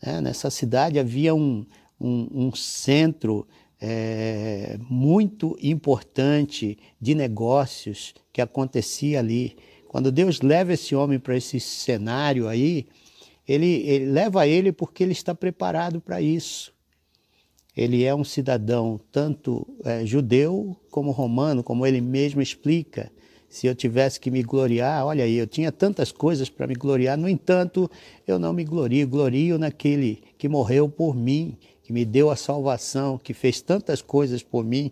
É, 0.00 0.20
nessa 0.20 0.50
cidade 0.50 0.98
havia 0.98 1.34
um, 1.34 1.66
um, 2.00 2.28
um 2.46 2.54
centro 2.54 3.46
é, 3.80 4.78
muito 4.88 5.56
importante 5.60 6.78
de 7.00 7.14
negócios 7.14 8.14
que 8.32 8.40
acontecia 8.40 9.18
ali. 9.18 9.56
Quando 9.88 10.12
Deus 10.12 10.40
leva 10.40 10.72
esse 10.72 10.94
homem 10.94 11.18
para 11.18 11.36
esse 11.36 11.58
cenário 11.58 12.48
aí, 12.48 12.86
ele, 13.46 13.82
ele 13.86 14.06
leva 14.06 14.46
ele 14.46 14.72
porque 14.72 15.02
ele 15.02 15.12
está 15.12 15.34
preparado 15.34 16.00
para 16.00 16.20
isso 16.20 16.74
ele 17.76 18.04
é 18.04 18.14
um 18.14 18.24
cidadão 18.24 19.00
tanto 19.10 19.66
é, 19.84 20.06
judeu 20.06 20.76
como 20.90 21.10
romano, 21.10 21.62
como 21.62 21.84
ele 21.84 22.00
mesmo 22.00 22.40
explica. 22.40 23.10
Se 23.54 23.68
eu 23.68 23.74
tivesse 23.76 24.18
que 24.18 24.32
me 24.32 24.42
gloriar, 24.42 25.06
olha 25.06 25.22
aí, 25.22 25.36
eu 25.36 25.46
tinha 25.46 25.70
tantas 25.70 26.10
coisas 26.10 26.50
para 26.50 26.66
me 26.66 26.74
gloriar, 26.74 27.16
no 27.16 27.28
entanto, 27.28 27.88
eu 28.26 28.36
não 28.36 28.52
me 28.52 28.64
glorio, 28.64 29.06
glorio 29.06 29.56
naquele 29.60 30.24
que 30.36 30.48
morreu 30.48 30.88
por 30.88 31.14
mim, 31.14 31.56
que 31.84 31.92
me 31.92 32.04
deu 32.04 32.30
a 32.30 32.36
salvação, 32.36 33.16
que 33.16 33.32
fez 33.32 33.60
tantas 33.60 34.02
coisas 34.02 34.42
por 34.42 34.64
mim, 34.64 34.90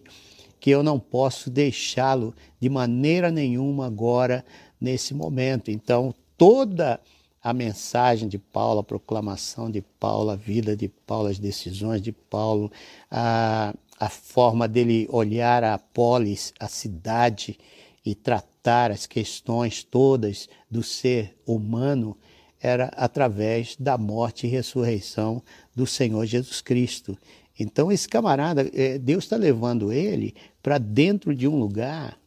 que 0.60 0.70
eu 0.70 0.80
não 0.80 0.96
posso 1.00 1.50
deixá-lo 1.50 2.32
de 2.60 2.68
maneira 2.68 3.32
nenhuma 3.32 3.86
agora, 3.86 4.44
nesse 4.80 5.12
momento. 5.12 5.68
Então, 5.68 6.14
toda 6.38 7.00
a 7.42 7.52
mensagem 7.52 8.28
de 8.28 8.38
Paulo, 8.38 8.78
a 8.78 8.84
proclamação 8.84 9.68
de 9.68 9.82
Paulo, 9.98 10.30
a 10.30 10.36
vida 10.36 10.76
de 10.76 10.86
Paulo, 10.88 11.26
as 11.26 11.38
decisões 11.40 12.00
de 12.00 12.12
Paulo, 12.12 12.70
a, 13.10 13.74
a 13.98 14.08
forma 14.08 14.68
dele 14.68 15.08
olhar 15.10 15.64
a 15.64 15.78
polis, 15.78 16.54
a 16.60 16.68
cidade 16.68 17.58
e 18.04 18.14
tratar 18.14 18.90
as 18.90 19.06
questões 19.06 19.82
todas 19.82 20.48
do 20.70 20.82
ser 20.82 21.36
humano 21.46 22.16
era 22.60 22.86
através 22.96 23.76
da 23.76 23.98
morte 23.98 24.46
e 24.46 24.50
ressurreição 24.50 25.42
do 25.74 25.86
Senhor 25.86 26.24
Jesus 26.26 26.60
Cristo. 26.60 27.16
Então, 27.58 27.90
esse 27.90 28.08
camarada, 28.08 28.70
é, 28.72 28.98
Deus 28.98 29.24
está 29.24 29.36
levando 29.36 29.92
ele 29.92 30.34
para 30.62 30.78
dentro 30.78 31.34
de 31.34 31.46
um 31.46 31.58
lugar, 31.58 32.18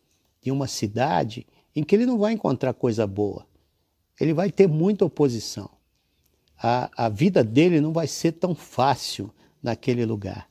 de 0.42 0.52
uma 0.52 0.68
cidade, 0.68 1.48
em 1.76 1.84
que 1.84 1.96
ele 1.96 2.06
não 2.06 2.18
vai 2.18 2.34
encontrar 2.34 2.74
coisa 2.74 3.08
boa 3.08 3.46
ele 4.20 4.34
vai 4.34 4.52
ter 4.52 4.68
muita 4.68 5.06
oposição. 5.06 5.70
A, 6.58 7.06
a 7.06 7.10
vida 7.10 7.44
dele 7.44 7.82
não 7.82 7.92
vai 7.92 8.08
ser 8.08 8.34
tão 8.34 8.56
fácil 8.56 9.32
naquele 9.62 10.06
lugar. 10.06 10.48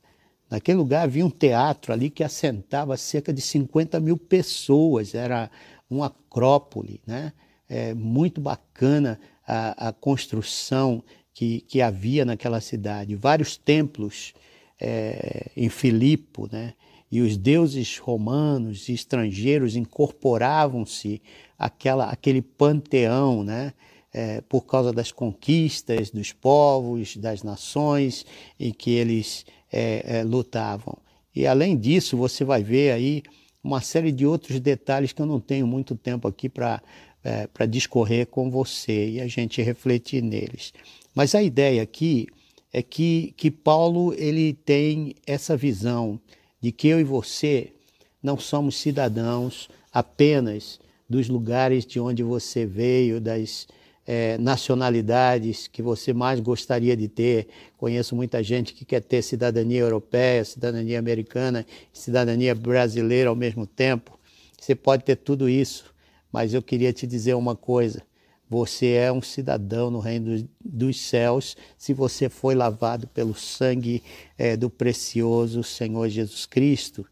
Naquele 0.49 0.77
lugar 0.77 1.03
havia 1.03 1.25
um 1.25 1.29
teatro 1.29 1.91
ali 1.91 2.09
que 2.09 2.23
assentava 2.23 2.95
cerca 2.97 3.33
de 3.33 3.41
50 3.41 3.99
mil 3.99 4.17
pessoas, 4.17 5.15
era 5.15 5.49
uma 5.89 6.07
acrópole, 6.07 7.01
né? 7.05 7.33
É, 7.67 7.93
muito 7.95 8.39
bacana 8.39 9.19
a, 9.45 9.89
a 9.89 9.93
construção 9.93 11.03
que, 11.33 11.61
que, 11.61 11.81
havia 11.81 12.23
naquela 12.23 12.61
cidade. 12.61 13.15
Vários 13.15 13.57
templos 13.57 14.33
é, 14.79 15.49
em 15.57 15.67
Filipo, 15.67 16.47
né? 16.51 16.73
e 17.11 17.21
os 17.21 17.37
deuses 17.37 17.97
romanos 17.97 18.89
e 18.89 18.93
estrangeiros 18.93 19.75
incorporavam-se 19.75 21.21
àquela, 21.57 22.09
àquele 22.09 22.41
panteão, 22.41 23.43
né? 23.43 23.73
É, 24.17 24.39
por 24.41 24.65
causa 24.65 24.93
das 24.93 25.11
conquistas 25.11 26.09
dos 26.09 26.31
povos, 26.31 27.17
das 27.17 27.43
nações 27.43 28.25
em 28.57 28.71
que 28.71 28.91
eles 28.91 29.45
é, 29.75 30.19
é, 30.19 30.23
lutavam. 30.23 30.97
E 31.35 31.45
além 31.45 31.77
disso, 31.77 32.15
você 32.15 32.45
vai 32.45 32.63
ver 32.63 32.91
aí 32.91 33.23
uma 33.63 33.81
série 33.81 34.11
de 34.11 34.25
outros 34.25 34.59
detalhes 34.59 35.11
que 35.11 35.21
eu 35.21 35.25
não 35.25 35.39
tenho 35.39 35.67
muito 35.67 35.95
tempo 35.95 36.27
aqui 36.27 36.47
para 36.47 36.81
é, 37.25 37.47
para 37.47 37.65
discorrer 37.65 38.27
com 38.27 38.51
você 38.51 39.09
e 39.09 39.19
a 39.19 39.27
gente 39.27 39.59
refletir 39.59 40.21
neles. 40.21 40.71
Mas 41.15 41.33
a 41.33 41.41
ideia 41.41 41.81
aqui 41.81 42.27
é 42.71 42.83
que, 42.83 43.33
que 43.35 43.49
Paulo 43.49 44.13
ele 44.13 44.53
tem 44.53 45.15
essa 45.25 45.57
visão 45.57 46.19
de 46.61 46.71
que 46.71 46.87
eu 46.87 46.99
e 46.99 47.03
você 47.03 47.73
não 48.21 48.37
somos 48.37 48.77
cidadãos 48.77 49.69
apenas 49.91 50.79
dos 51.09 51.27
lugares 51.27 51.83
de 51.83 51.99
onde 51.99 52.21
você 52.21 52.63
veio, 52.65 53.19
das 53.19 53.67
é, 54.05 54.37
nacionalidades 54.37 55.67
que 55.67 55.81
você 55.81 56.13
mais 56.13 56.39
gostaria 56.39 56.95
de 56.95 57.07
ter. 57.07 57.47
Conheço 57.77 58.15
muita 58.15 58.43
gente 58.43 58.73
que 58.73 58.85
quer 58.85 59.01
ter 59.01 59.21
cidadania 59.21 59.81
europeia, 59.81 60.45
cidadania 60.45 60.99
americana, 60.99 61.65
cidadania 61.91 62.53
brasileira 62.53 63.29
ao 63.29 63.35
mesmo 63.35 63.65
tempo. 63.65 64.19
Você 64.59 64.75
pode 64.75 65.03
ter 65.03 65.15
tudo 65.15 65.49
isso, 65.49 65.93
mas 66.31 66.53
eu 66.53 66.61
queria 66.61 66.93
te 66.93 67.07
dizer 67.07 67.33
uma 67.33 67.55
coisa. 67.55 68.03
Você 68.47 68.91
é 68.91 69.11
um 69.11 69.21
cidadão 69.21 69.89
no 69.89 69.99
reino 69.99 70.47
dos 70.63 70.99
céus 70.99 71.57
se 71.77 71.93
você 71.93 72.29
foi 72.29 72.53
lavado 72.53 73.07
pelo 73.07 73.33
sangue 73.33 74.03
é, 74.37 74.55
do 74.55 74.69
precioso 74.69 75.63
Senhor 75.63 76.07
Jesus 76.09 76.45
Cristo. 76.45 77.05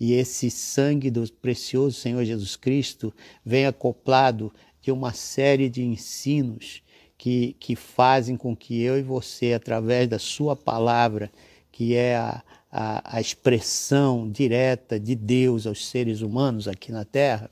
E 0.00 0.14
esse 0.14 0.50
sangue 0.50 1.10
do 1.10 1.30
precioso 1.30 2.00
Senhor 2.00 2.24
Jesus 2.24 2.56
Cristo 2.56 3.14
vem 3.44 3.66
acoplado 3.66 4.52
de 4.82 4.90
uma 4.90 5.12
série 5.12 5.68
de 5.68 5.82
ensinos 5.82 6.82
que, 7.20 7.54
que 7.60 7.76
fazem 7.76 8.36
com 8.36 8.56
que 8.56 8.80
eu 8.80 8.98
e 8.98 9.02
você, 9.02 9.52
através 9.52 10.08
da 10.08 10.18
Sua 10.18 10.56
palavra, 10.56 11.30
que 11.70 11.94
é 11.94 12.16
a, 12.16 12.42
a, 12.72 13.16
a 13.16 13.20
expressão 13.20 14.30
direta 14.30 14.98
de 14.98 15.14
Deus 15.14 15.66
aos 15.66 15.86
seres 15.86 16.22
humanos 16.22 16.66
aqui 16.66 16.90
na 16.90 17.04
Terra, 17.04 17.50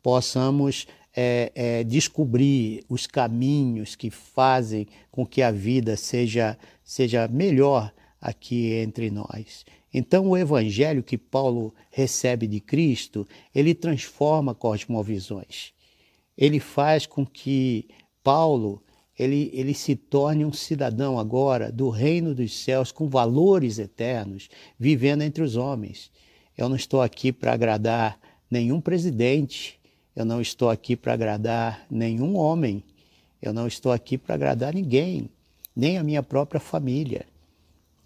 possamos 0.00 0.86
é, 1.14 1.50
é, 1.54 1.84
descobrir 1.84 2.84
os 2.88 3.06
caminhos 3.06 3.96
que 3.96 4.08
fazem 4.08 4.86
com 5.10 5.26
que 5.26 5.42
a 5.42 5.50
vida 5.50 5.96
seja, 5.96 6.56
seja 6.84 7.26
melhor 7.26 7.92
aqui 8.20 8.72
entre 8.74 9.10
nós. 9.10 9.64
Então, 9.92 10.28
o 10.28 10.36
evangelho 10.36 11.02
que 11.02 11.18
Paulo 11.18 11.74
recebe 11.90 12.46
de 12.46 12.60
Cristo, 12.60 13.26
ele 13.52 13.74
transforma 13.74 14.54
cosmovisões 14.54 15.74
ele 16.42 16.58
faz 16.58 17.06
com 17.06 17.24
que 17.24 17.86
Paulo 18.20 18.82
ele, 19.16 19.48
ele 19.54 19.72
se 19.72 19.94
torne 19.94 20.44
um 20.44 20.52
cidadão 20.52 21.16
agora 21.16 21.70
do 21.70 21.88
reino 21.88 22.34
dos 22.34 22.64
céus 22.64 22.90
com 22.90 23.08
valores 23.08 23.78
eternos, 23.78 24.48
vivendo 24.76 25.22
entre 25.22 25.40
os 25.40 25.54
homens. 25.54 26.10
Eu 26.58 26.68
não 26.68 26.74
estou 26.74 27.00
aqui 27.00 27.30
para 27.30 27.52
agradar 27.52 28.18
nenhum 28.50 28.80
presidente, 28.80 29.78
eu 30.16 30.24
não 30.24 30.40
estou 30.40 30.68
aqui 30.68 30.96
para 30.96 31.12
agradar 31.12 31.86
nenhum 31.88 32.36
homem, 32.36 32.82
eu 33.40 33.52
não 33.52 33.68
estou 33.68 33.92
aqui 33.92 34.18
para 34.18 34.34
agradar 34.34 34.74
ninguém, 34.74 35.30
nem 35.76 35.96
a 35.96 36.02
minha 36.02 36.24
própria 36.24 36.60
família. 36.60 37.24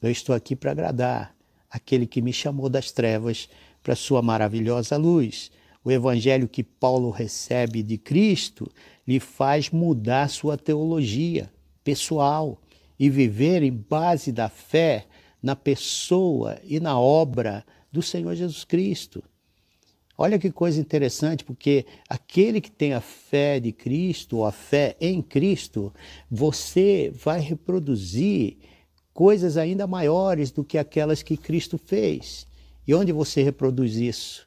Eu 0.02 0.10
estou 0.10 0.34
aqui 0.34 0.54
para 0.54 0.72
agradar 0.72 1.34
aquele 1.70 2.06
que 2.06 2.20
me 2.20 2.34
chamou 2.34 2.68
das 2.68 2.92
trevas 2.92 3.48
para 3.82 3.96
sua 3.96 4.20
maravilhosa 4.20 4.98
luz 4.98 5.50
o 5.86 5.90
evangelho 5.92 6.48
que 6.48 6.64
Paulo 6.64 7.10
recebe 7.10 7.80
de 7.80 7.96
Cristo 7.96 8.68
lhe 9.06 9.20
faz 9.20 9.70
mudar 9.70 10.28
sua 10.28 10.58
teologia 10.58 11.48
pessoal 11.84 12.60
e 12.98 13.08
viver 13.08 13.62
em 13.62 13.70
base 13.70 14.32
da 14.32 14.48
fé 14.48 15.06
na 15.40 15.54
pessoa 15.54 16.58
e 16.64 16.80
na 16.80 16.98
obra 16.98 17.64
do 17.92 18.02
Senhor 18.02 18.34
Jesus 18.34 18.64
Cristo. 18.64 19.22
Olha 20.18 20.40
que 20.40 20.50
coisa 20.50 20.80
interessante, 20.80 21.44
porque 21.44 21.86
aquele 22.08 22.60
que 22.60 22.70
tem 22.70 22.92
a 22.92 23.00
fé 23.00 23.60
de 23.60 23.70
Cristo, 23.70 24.38
ou 24.38 24.44
a 24.44 24.50
fé 24.50 24.96
em 25.00 25.22
Cristo, 25.22 25.94
você 26.28 27.12
vai 27.14 27.38
reproduzir 27.38 28.56
coisas 29.14 29.56
ainda 29.56 29.86
maiores 29.86 30.50
do 30.50 30.64
que 30.64 30.78
aquelas 30.78 31.22
que 31.22 31.36
Cristo 31.36 31.78
fez. 31.78 32.44
E 32.88 32.92
onde 32.92 33.12
você 33.12 33.40
reproduz 33.40 33.94
isso? 33.94 34.45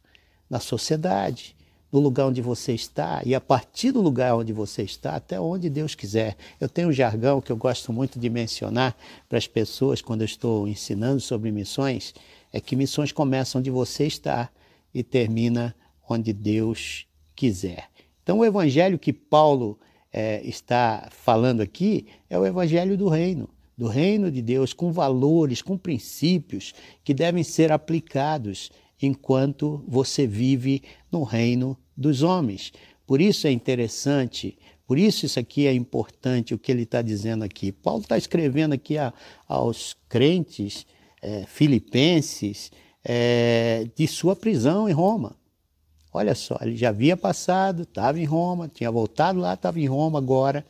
Na 0.49 0.59
sociedade, 0.59 1.55
no 1.91 1.99
lugar 1.99 2.27
onde 2.27 2.41
você 2.41 2.73
está 2.73 3.21
e 3.25 3.33
a 3.33 3.41
partir 3.41 3.91
do 3.91 4.01
lugar 4.01 4.35
onde 4.35 4.53
você 4.53 4.83
está 4.83 5.15
até 5.15 5.39
onde 5.39 5.69
Deus 5.69 5.95
quiser. 5.95 6.37
Eu 6.59 6.69
tenho 6.69 6.89
um 6.89 6.93
jargão 6.93 7.41
que 7.41 7.51
eu 7.51 7.57
gosto 7.57 7.91
muito 7.91 8.19
de 8.19 8.29
mencionar 8.29 8.95
para 9.27 9.37
as 9.37 9.47
pessoas 9.47 10.01
quando 10.01 10.21
eu 10.21 10.25
estou 10.25 10.67
ensinando 10.67 11.19
sobre 11.19 11.51
missões, 11.51 12.13
é 12.51 12.59
que 12.59 12.75
missões 12.75 13.11
começam 13.11 13.59
onde 13.59 13.69
você 13.69 14.05
está 14.05 14.49
e 14.93 15.03
termina 15.03 15.75
onde 16.07 16.33
Deus 16.33 17.05
quiser. 17.35 17.89
Então 18.23 18.39
o 18.39 18.45
evangelho 18.45 18.99
que 18.99 19.13
Paulo 19.13 19.79
é, 20.11 20.41
está 20.43 21.07
falando 21.11 21.61
aqui 21.61 22.07
é 22.29 22.37
o 22.37 22.45
evangelho 22.45 22.97
do 22.97 23.07
reino, 23.07 23.49
do 23.77 23.87
reino 23.87 24.29
de 24.29 24.41
Deus, 24.41 24.73
com 24.73 24.91
valores, 24.91 25.61
com 25.61 25.77
princípios 25.77 26.73
que 27.03 27.13
devem 27.13 27.43
ser 27.43 27.71
aplicados 27.71 28.71
enquanto 29.01 29.83
você 29.87 30.27
vive 30.27 30.83
no 31.11 31.23
reino 31.23 31.77
dos 31.95 32.21
homens. 32.23 32.71
Por 33.05 33.21
isso 33.21 33.47
é 33.47 33.51
interessante, 33.51 34.57
por 34.85 34.97
isso 34.97 35.25
isso 35.25 35.39
aqui 35.39 35.67
é 35.67 35.73
importante 35.73 36.53
o 36.53 36.59
que 36.59 36.71
ele 36.71 36.83
está 36.83 37.01
dizendo 37.01 37.43
aqui. 37.43 37.71
Paulo 37.71 38.01
está 38.01 38.17
escrevendo 38.17 38.73
aqui 38.73 38.97
a, 38.97 39.13
aos 39.47 39.95
crentes 40.07 40.85
é, 41.21 41.45
filipenses 41.45 42.71
é, 43.03 43.87
de 43.95 44.07
sua 44.07 44.35
prisão 44.35 44.87
em 44.87 44.93
Roma. 44.93 45.35
Olha 46.11 46.33
só, 46.33 46.57
ele 46.61 46.75
já 46.75 46.89
havia 46.89 47.15
passado, 47.15 47.83
estava 47.83 48.19
em 48.19 48.25
Roma, 48.25 48.67
tinha 48.67 48.89
voltado 48.89 49.39
lá, 49.39 49.53
estava 49.53 49.79
em 49.79 49.85
Roma 49.85 50.17
agora, 50.17 50.65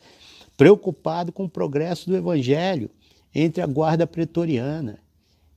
preocupado 0.56 1.32
com 1.32 1.44
o 1.44 1.48
progresso 1.48 2.10
do 2.10 2.16
evangelho 2.16 2.90
entre 3.34 3.62
a 3.62 3.66
guarda 3.66 4.06
pretoriana. 4.06 4.98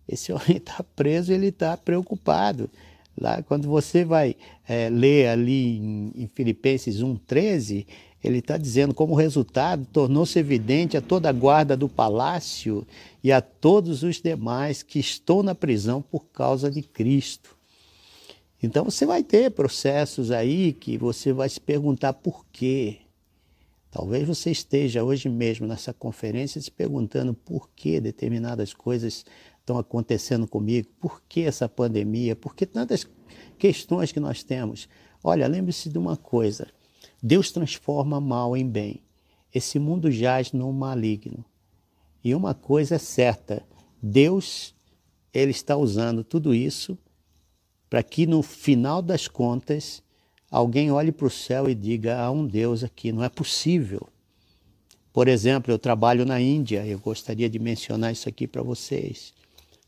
Esse 0.08 0.32
homem 0.32 0.58
está 0.58 0.84
preso, 0.96 1.32
ele 1.32 1.48
está 1.48 1.76
preocupado. 1.78 2.70
Lá, 3.16 3.44
quando 3.44 3.68
você 3.68 4.04
vai 4.04 4.36
é, 4.68 4.90
ler 4.90 5.28
ali 5.28 5.78
em, 5.78 6.12
em 6.16 6.28
Filipenses 6.28 6.98
1,13, 6.98 7.86
ele 8.24 8.40
está 8.40 8.58
dizendo 8.58 8.94
como 8.94 9.14
resultado 9.14 9.86
tornou-se 9.92 10.40
evidente 10.40 10.96
a 10.96 11.02
toda 11.02 11.30
a 11.30 11.34
guarda 11.34 11.76
do 11.76 11.90
palácio 11.90 12.88
e 13.24 13.32
a 13.32 13.42
todos 13.42 14.02
os 14.02 14.22
demais 14.22 14.82
que 14.82 15.00
estão 15.00 15.44
na 15.44 15.54
prisão 15.54 16.02
por 16.02 16.26
causa 16.28 16.72
de 16.72 16.82
Cristo. 16.82 17.56
Então 18.62 18.86
você 18.86 19.06
vai 19.06 19.24
ter 19.24 19.52
processos 19.52 20.32
aí 20.32 20.72
que 20.72 20.98
você 20.98 21.34
vai 21.34 21.50
se 21.50 21.60
perguntar 21.60 22.14
por 22.14 22.46
quê. 22.52 23.00
Talvez 23.92 24.26
você 24.26 24.50
esteja 24.50 25.04
hoje 25.04 25.28
mesmo 25.28 25.68
nessa 25.68 25.94
conferência 25.94 26.62
se 26.62 26.72
perguntando 26.72 27.34
por 27.34 27.70
que 27.76 28.00
determinadas 28.00 28.74
coisas 28.74 29.26
estão 29.64 29.78
acontecendo 29.78 30.46
comigo, 30.46 30.90
por 31.00 31.22
que 31.28 31.42
essa 31.42 31.70
pandemia, 31.70 32.36
por 32.36 32.54
que 32.54 32.66
tantas 32.66 33.08
questões 33.58 34.12
que 34.12 34.20
nós 34.20 34.44
temos. 34.44 34.90
Olha, 35.24 35.48
lembre-se 35.48 35.90
de 35.90 35.98
uma 35.98 36.18
coisa: 36.18 36.68
Deus 37.22 37.52
transforma 37.52 38.20
mal 38.20 38.56
em 38.56 38.68
bem. 38.68 39.02
Esse 39.54 39.80
mundo 39.80 40.12
jaz 40.12 40.52
no 40.52 40.72
maligno. 40.74 41.46
E 42.24 42.36
uma 42.36 42.54
coisa 42.54 42.96
é 42.96 43.00
certa: 43.00 43.64
Deus 44.02 44.76
ele 45.34 45.52
está 45.52 45.76
usando 45.78 46.24
tudo 46.24 46.54
isso 46.54 46.98
para 47.90 48.04
que 48.04 48.28
no 48.28 48.44
final 48.44 49.02
das 49.02 49.28
contas 49.28 50.04
alguém 50.52 50.92
olhe 50.92 51.12
para 51.12 51.28
o 51.28 51.30
céu 51.30 51.70
e 51.70 51.76
diga: 51.76 52.20
há 52.20 52.30
um 52.30 52.46
Deus 52.46 52.84
aqui, 52.84 53.14
não 53.14 53.24
é 53.24 53.30
possível. 53.30 54.10
Por 55.14 55.28
exemplo, 55.28 55.72
eu 55.72 55.80
trabalho 55.80 56.26
na 56.26 56.42
Índia, 56.42 56.86
eu 56.86 57.00
gostaria 57.00 57.50
de 57.50 57.60
mencionar 57.60 58.12
isso 58.12 58.28
aqui 58.28 58.48
para 58.48 58.64
vocês. 58.64 59.34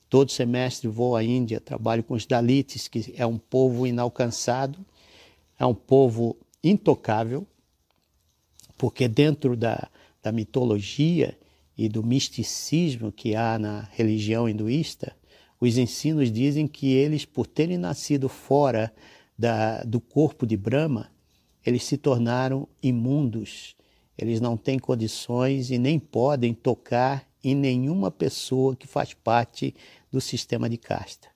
Todo 0.09 0.31
semestre 0.31 0.87
vou 0.87 1.15
à 1.15 1.23
Índia, 1.23 1.59
trabalho 1.59 2.03
com 2.03 2.13
os 2.13 2.25
Dalits, 2.25 2.87
que 2.87 3.13
é 3.17 3.25
um 3.25 3.37
povo 3.37 3.87
inalcançado, 3.87 4.85
é 5.59 5.65
um 5.65 5.73
povo 5.73 6.37
intocável, 6.63 7.45
porque 8.77 9.07
dentro 9.07 9.55
da, 9.55 9.89
da 10.21 10.31
mitologia 10.31 11.37
e 11.77 11.89
do 11.89 12.03
misticismo 12.03 13.11
que 13.11 13.35
há 13.35 13.57
na 13.59 13.89
religião 13.91 14.47
hinduísta, 14.47 15.15
os 15.59 15.77
ensinos 15.77 16.31
dizem 16.31 16.67
que 16.67 16.93
eles, 16.93 17.25
por 17.25 17.47
terem 17.47 17.77
nascido 17.77 18.29
fora 18.29 18.93
da, 19.37 19.83
do 19.83 19.99
corpo 19.99 20.45
de 20.45 20.55
Brahma, 20.55 21.11
eles 21.65 21.83
se 21.83 21.97
tornaram 21.97 22.67
imundos. 22.81 23.75
Eles 24.17 24.39
não 24.39 24.55
têm 24.55 24.77
condições 24.77 25.71
e 25.71 25.77
nem 25.77 25.99
podem 25.99 26.53
tocar 26.53 27.27
em 27.45 27.53
nenhuma 27.53 28.09
pessoa 28.09 28.75
que 28.75 28.87
faz 28.87 29.13
parte 29.13 29.75
do 30.11 30.19
sistema 30.19 30.67
de 30.67 30.77
casta. 30.77 31.27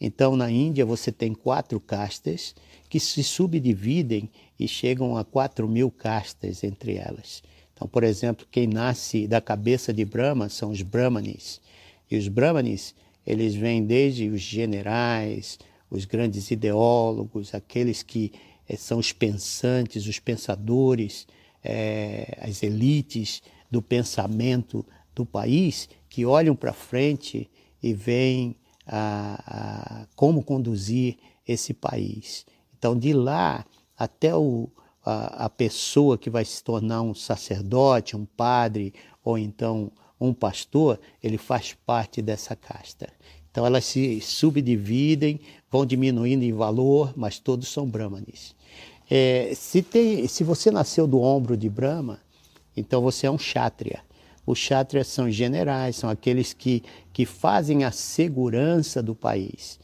Então, 0.00 0.36
na 0.36 0.50
Índia, 0.50 0.84
você 0.84 1.12
tem 1.12 1.32
quatro 1.32 1.78
castas 1.78 2.54
que 2.88 2.98
se 2.98 3.22
subdividem 3.22 4.28
e 4.58 4.66
chegam 4.66 5.16
a 5.16 5.24
quatro 5.24 5.68
mil 5.68 5.92
castas 5.92 6.64
entre 6.64 6.96
elas. 6.96 7.40
Então, 7.72 7.86
por 7.86 8.02
exemplo, 8.02 8.46
quem 8.50 8.66
nasce 8.66 9.28
da 9.28 9.40
cabeça 9.40 9.92
de 9.92 10.04
Brahma 10.04 10.48
são 10.48 10.70
os 10.70 10.82
Brahmanes. 10.82 11.60
E 12.10 12.16
os 12.16 12.26
Brahmanes, 12.26 12.92
eles 13.24 13.54
vêm 13.54 13.84
desde 13.84 14.28
os 14.28 14.40
generais, 14.40 15.58
os 15.88 16.04
grandes 16.04 16.50
ideólogos, 16.50 17.54
aqueles 17.54 18.02
que 18.02 18.32
é, 18.68 18.76
são 18.76 18.98
os 18.98 19.12
pensantes, 19.12 20.06
os 20.06 20.18
pensadores, 20.18 21.28
é, 21.62 22.38
as 22.40 22.62
elites 22.62 23.40
do 23.70 23.80
pensamento 23.80 24.84
do 25.14 25.24
país, 25.24 25.88
que 26.08 26.24
olham 26.26 26.56
para 26.56 26.72
frente 26.72 27.50
e 27.82 27.92
veem 27.92 28.56
a, 28.86 29.40
a, 29.46 30.06
como 30.16 30.42
conduzir 30.42 31.16
esse 31.46 31.72
país. 31.74 32.46
Então, 32.76 32.98
de 32.98 33.12
lá 33.12 33.64
até 33.96 34.34
o, 34.34 34.68
a, 35.04 35.44
a 35.44 35.50
pessoa 35.50 36.18
que 36.18 36.30
vai 36.30 36.44
se 36.44 36.62
tornar 36.62 37.02
um 37.02 37.14
sacerdote, 37.14 38.16
um 38.16 38.24
padre 38.24 38.92
ou 39.24 39.38
então 39.38 39.90
um 40.20 40.32
pastor, 40.32 40.98
ele 41.22 41.38
faz 41.38 41.74
parte 41.86 42.22
dessa 42.22 42.56
casta. 42.56 43.08
Então 43.50 43.64
elas 43.64 43.84
se 43.84 44.20
subdividem, 44.20 45.40
vão 45.70 45.86
diminuindo 45.86 46.42
em 46.42 46.52
valor, 46.52 47.12
mas 47.16 47.38
todos 47.38 47.68
são 47.68 47.86
brahmanes. 47.86 48.54
É, 49.08 49.52
se, 49.54 49.82
tem, 49.82 50.26
se 50.26 50.42
você 50.42 50.70
nasceu 50.70 51.06
do 51.06 51.20
ombro 51.20 51.56
de 51.56 51.68
Brahma, 51.68 52.20
então 52.76 53.02
você 53.02 53.26
é 53.26 53.30
um 53.30 53.36
kshatriya. 53.36 54.02
Os 54.46 54.58
kshatriyas 54.58 55.08
são 55.08 55.30
generais, 55.30 55.96
são 55.96 56.10
aqueles 56.10 56.52
que, 56.52 56.82
que 57.12 57.24
fazem 57.24 57.84
a 57.84 57.90
segurança 57.90 59.02
do 59.02 59.14
país, 59.14 59.78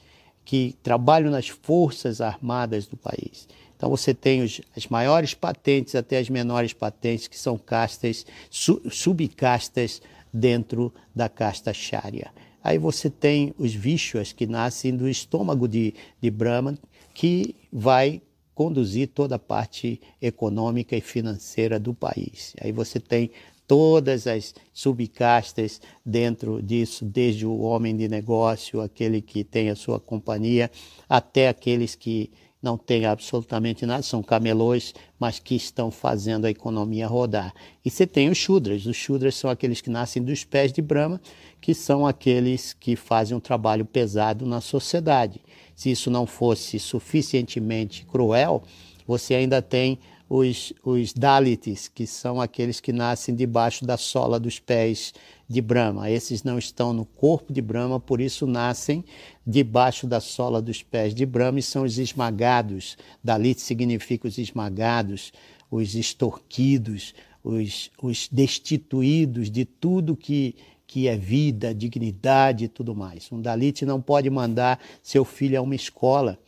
que 0.44 0.76
trabalham 0.82 1.30
nas 1.30 1.48
forças 1.48 2.20
armadas 2.20 2.86
do 2.86 2.96
país. 2.96 3.48
Então 3.76 3.88
você 3.88 4.12
tem 4.12 4.42
os, 4.42 4.60
as 4.76 4.86
maiores 4.88 5.32
patentes 5.32 5.94
até 5.94 6.18
as 6.18 6.28
menores 6.28 6.74
patentes, 6.74 7.26
que 7.26 7.38
são 7.38 7.56
castas, 7.56 8.26
su, 8.50 8.82
subcastas 8.90 10.02
dentro 10.32 10.92
da 11.14 11.28
casta 11.28 11.72
Sharia. 11.72 12.30
Aí 12.62 12.76
você 12.76 13.08
tem 13.08 13.54
os 13.58 13.74
Vishwas 13.74 14.32
que 14.32 14.46
nascem 14.46 14.94
do 14.94 15.08
estômago 15.08 15.66
de, 15.66 15.94
de 16.20 16.30
Brahman, 16.30 16.76
que 17.14 17.56
vai 17.72 18.20
conduzir 18.54 19.08
toda 19.08 19.36
a 19.36 19.38
parte 19.38 19.98
econômica 20.20 20.94
e 20.94 21.00
financeira 21.00 21.80
do 21.80 21.94
país. 21.94 22.54
Aí 22.60 22.72
você 22.72 23.00
tem 23.00 23.30
todas 23.70 24.26
as 24.26 24.52
subcastas 24.72 25.80
dentro 26.04 26.60
disso, 26.60 27.04
desde 27.04 27.46
o 27.46 27.60
homem 27.60 27.96
de 27.96 28.08
negócio, 28.08 28.80
aquele 28.80 29.22
que 29.22 29.44
tem 29.44 29.70
a 29.70 29.76
sua 29.76 30.00
companhia, 30.00 30.68
até 31.08 31.48
aqueles 31.48 31.94
que 31.94 32.32
não 32.60 32.76
têm 32.76 33.06
absolutamente 33.06 33.86
nada, 33.86 34.02
são 34.02 34.24
camelôs, 34.24 34.92
mas 35.20 35.38
que 35.38 35.54
estão 35.54 35.88
fazendo 35.88 36.46
a 36.46 36.50
economia 36.50 37.06
rodar. 37.06 37.54
E 37.84 37.90
você 37.90 38.08
tem 38.08 38.28
os 38.28 38.38
Shudras. 38.38 38.86
Os 38.86 38.96
Shudras 38.96 39.36
são 39.36 39.48
aqueles 39.48 39.80
que 39.80 39.88
nascem 39.88 40.20
dos 40.20 40.42
pés 40.42 40.72
de 40.72 40.82
Brahma, 40.82 41.20
que 41.60 41.72
são 41.72 42.04
aqueles 42.04 42.72
que 42.72 42.96
fazem 42.96 43.36
um 43.36 43.40
trabalho 43.40 43.84
pesado 43.84 44.44
na 44.46 44.60
sociedade. 44.60 45.40
Se 45.76 45.92
isso 45.92 46.10
não 46.10 46.26
fosse 46.26 46.80
suficientemente 46.80 48.04
cruel, 48.04 48.64
você 49.06 49.36
ainda 49.36 49.62
tem 49.62 49.96
os, 50.30 50.72
os 50.84 51.12
Dalits, 51.12 51.88
que 51.88 52.06
são 52.06 52.40
aqueles 52.40 52.78
que 52.78 52.92
nascem 52.92 53.34
debaixo 53.34 53.84
da 53.84 53.96
sola 53.96 54.38
dos 54.38 54.60
pés 54.60 55.12
de 55.48 55.60
Brahma. 55.60 56.08
Esses 56.08 56.44
não 56.44 56.56
estão 56.56 56.92
no 56.92 57.04
corpo 57.04 57.52
de 57.52 57.60
Brahma, 57.60 57.98
por 57.98 58.20
isso 58.20 58.46
nascem 58.46 59.04
debaixo 59.44 60.06
da 60.06 60.20
sola 60.20 60.62
dos 60.62 60.84
pés 60.84 61.12
de 61.12 61.26
Brahma 61.26 61.58
e 61.58 61.62
são 61.62 61.82
os 61.82 61.98
esmagados. 61.98 62.96
Dalit 63.24 63.60
significa 63.60 64.28
os 64.28 64.38
esmagados, 64.38 65.32
os 65.68 65.96
extorquidos, 65.96 67.12
os, 67.42 67.90
os 68.00 68.28
destituídos 68.30 69.50
de 69.50 69.64
tudo 69.64 70.16
que, 70.16 70.54
que 70.86 71.08
é 71.08 71.16
vida, 71.16 71.74
dignidade 71.74 72.66
e 72.66 72.68
tudo 72.68 72.94
mais. 72.94 73.32
Um 73.32 73.42
Dalit 73.42 73.84
não 73.84 74.00
pode 74.00 74.30
mandar 74.30 74.78
seu 75.02 75.24
filho 75.24 75.58
a 75.58 75.62
uma 75.62 75.74
escola 75.74 76.38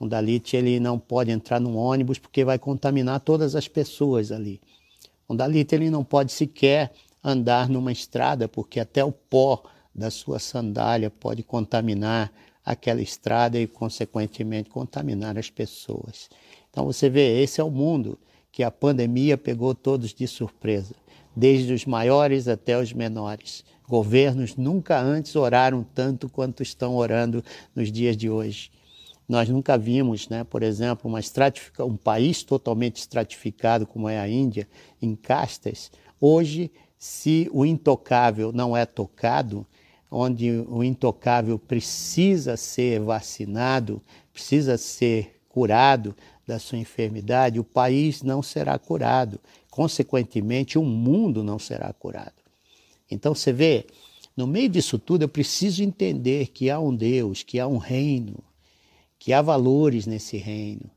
um 0.00 0.06
Dalit 0.06 0.56
ele 0.56 0.78
não 0.78 0.98
pode 0.98 1.30
entrar 1.30 1.60
num 1.60 1.76
ônibus 1.76 2.18
porque 2.18 2.44
vai 2.44 2.58
contaminar 2.58 3.20
todas 3.20 3.56
as 3.56 3.66
pessoas 3.66 4.30
ali. 4.30 4.60
Um 5.28 5.34
Dalit 5.34 5.74
ele 5.74 5.90
não 5.90 6.04
pode 6.04 6.32
sequer 6.32 6.92
andar 7.22 7.68
numa 7.68 7.90
estrada 7.90 8.48
porque 8.48 8.78
até 8.78 9.04
o 9.04 9.10
pó 9.10 9.62
da 9.94 10.10
sua 10.10 10.38
sandália 10.38 11.10
pode 11.10 11.42
contaminar 11.42 12.32
aquela 12.64 13.00
estrada 13.00 13.58
e, 13.58 13.66
consequentemente, 13.66 14.70
contaminar 14.70 15.36
as 15.36 15.50
pessoas. 15.50 16.28
Então 16.70 16.84
você 16.84 17.08
vê, 17.08 17.42
esse 17.42 17.60
é 17.60 17.64
o 17.64 17.70
mundo 17.70 18.18
que 18.52 18.62
a 18.62 18.70
pandemia 18.70 19.36
pegou 19.36 19.74
todos 19.74 20.14
de 20.14 20.26
surpresa, 20.28 20.94
desde 21.34 21.72
os 21.72 21.84
maiores 21.84 22.46
até 22.46 22.78
os 22.78 22.92
menores. 22.92 23.64
Governos 23.88 24.54
nunca 24.54 25.00
antes 25.00 25.34
oraram 25.34 25.84
tanto 25.94 26.28
quanto 26.28 26.62
estão 26.62 26.94
orando 26.96 27.42
nos 27.74 27.90
dias 27.90 28.16
de 28.16 28.28
hoje. 28.28 28.70
Nós 29.28 29.48
nunca 29.48 29.76
vimos, 29.76 30.28
né, 30.28 30.42
por 30.42 30.62
exemplo, 30.62 31.12
um 31.80 31.96
país 31.96 32.42
totalmente 32.42 32.96
estratificado 32.96 33.86
como 33.86 34.08
é 34.08 34.18
a 34.18 34.28
Índia, 34.28 34.66
em 35.02 35.14
castas. 35.14 35.92
Hoje, 36.18 36.70
se 36.98 37.48
o 37.52 37.66
intocável 37.66 38.50
não 38.52 38.74
é 38.74 38.86
tocado, 38.86 39.66
onde 40.10 40.64
o 40.68 40.82
intocável 40.82 41.58
precisa 41.58 42.56
ser 42.56 43.00
vacinado, 43.00 44.02
precisa 44.32 44.78
ser 44.78 45.38
curado 45.48 46.16
da 46.46 46.58
sua 46.58 46.78
enfermidade, 46.78 47.60
o 47.60 47.64
país 47.64 48.22
não 48.22 48.42
será 48.42 48.78
curado. 48.78 49.38
Consequentemente, 49.70 50.78
o 50.78 50.82
mundo 50.82 51.44
não 51.44 51.58
será 51.58 51.92
curado. 51.92 52.32
Então 53.10 53.34
você 53.34 53.52
vê, 53.52 53.86
no 54.34 54.46
meio 54.46 54.70
disso 54.70 54.98
tudo, 54.98 55.22
eu 55.22 55.28
preciso 55.28 55.82
entender 55.82 56.48
que 56.48 56.70
há 56.70 56.80
um 56.80 56.94
Deus, 56.94 57.42
que 57.42 57.60
há 57.60 57.66
um 57.66 57.76
reino, 57.76 58.42
que 59.18 59.32
há 59.32 59.42
valores 59.42 60.06
nesse 60.06 60.36
reino, 60.36 60.90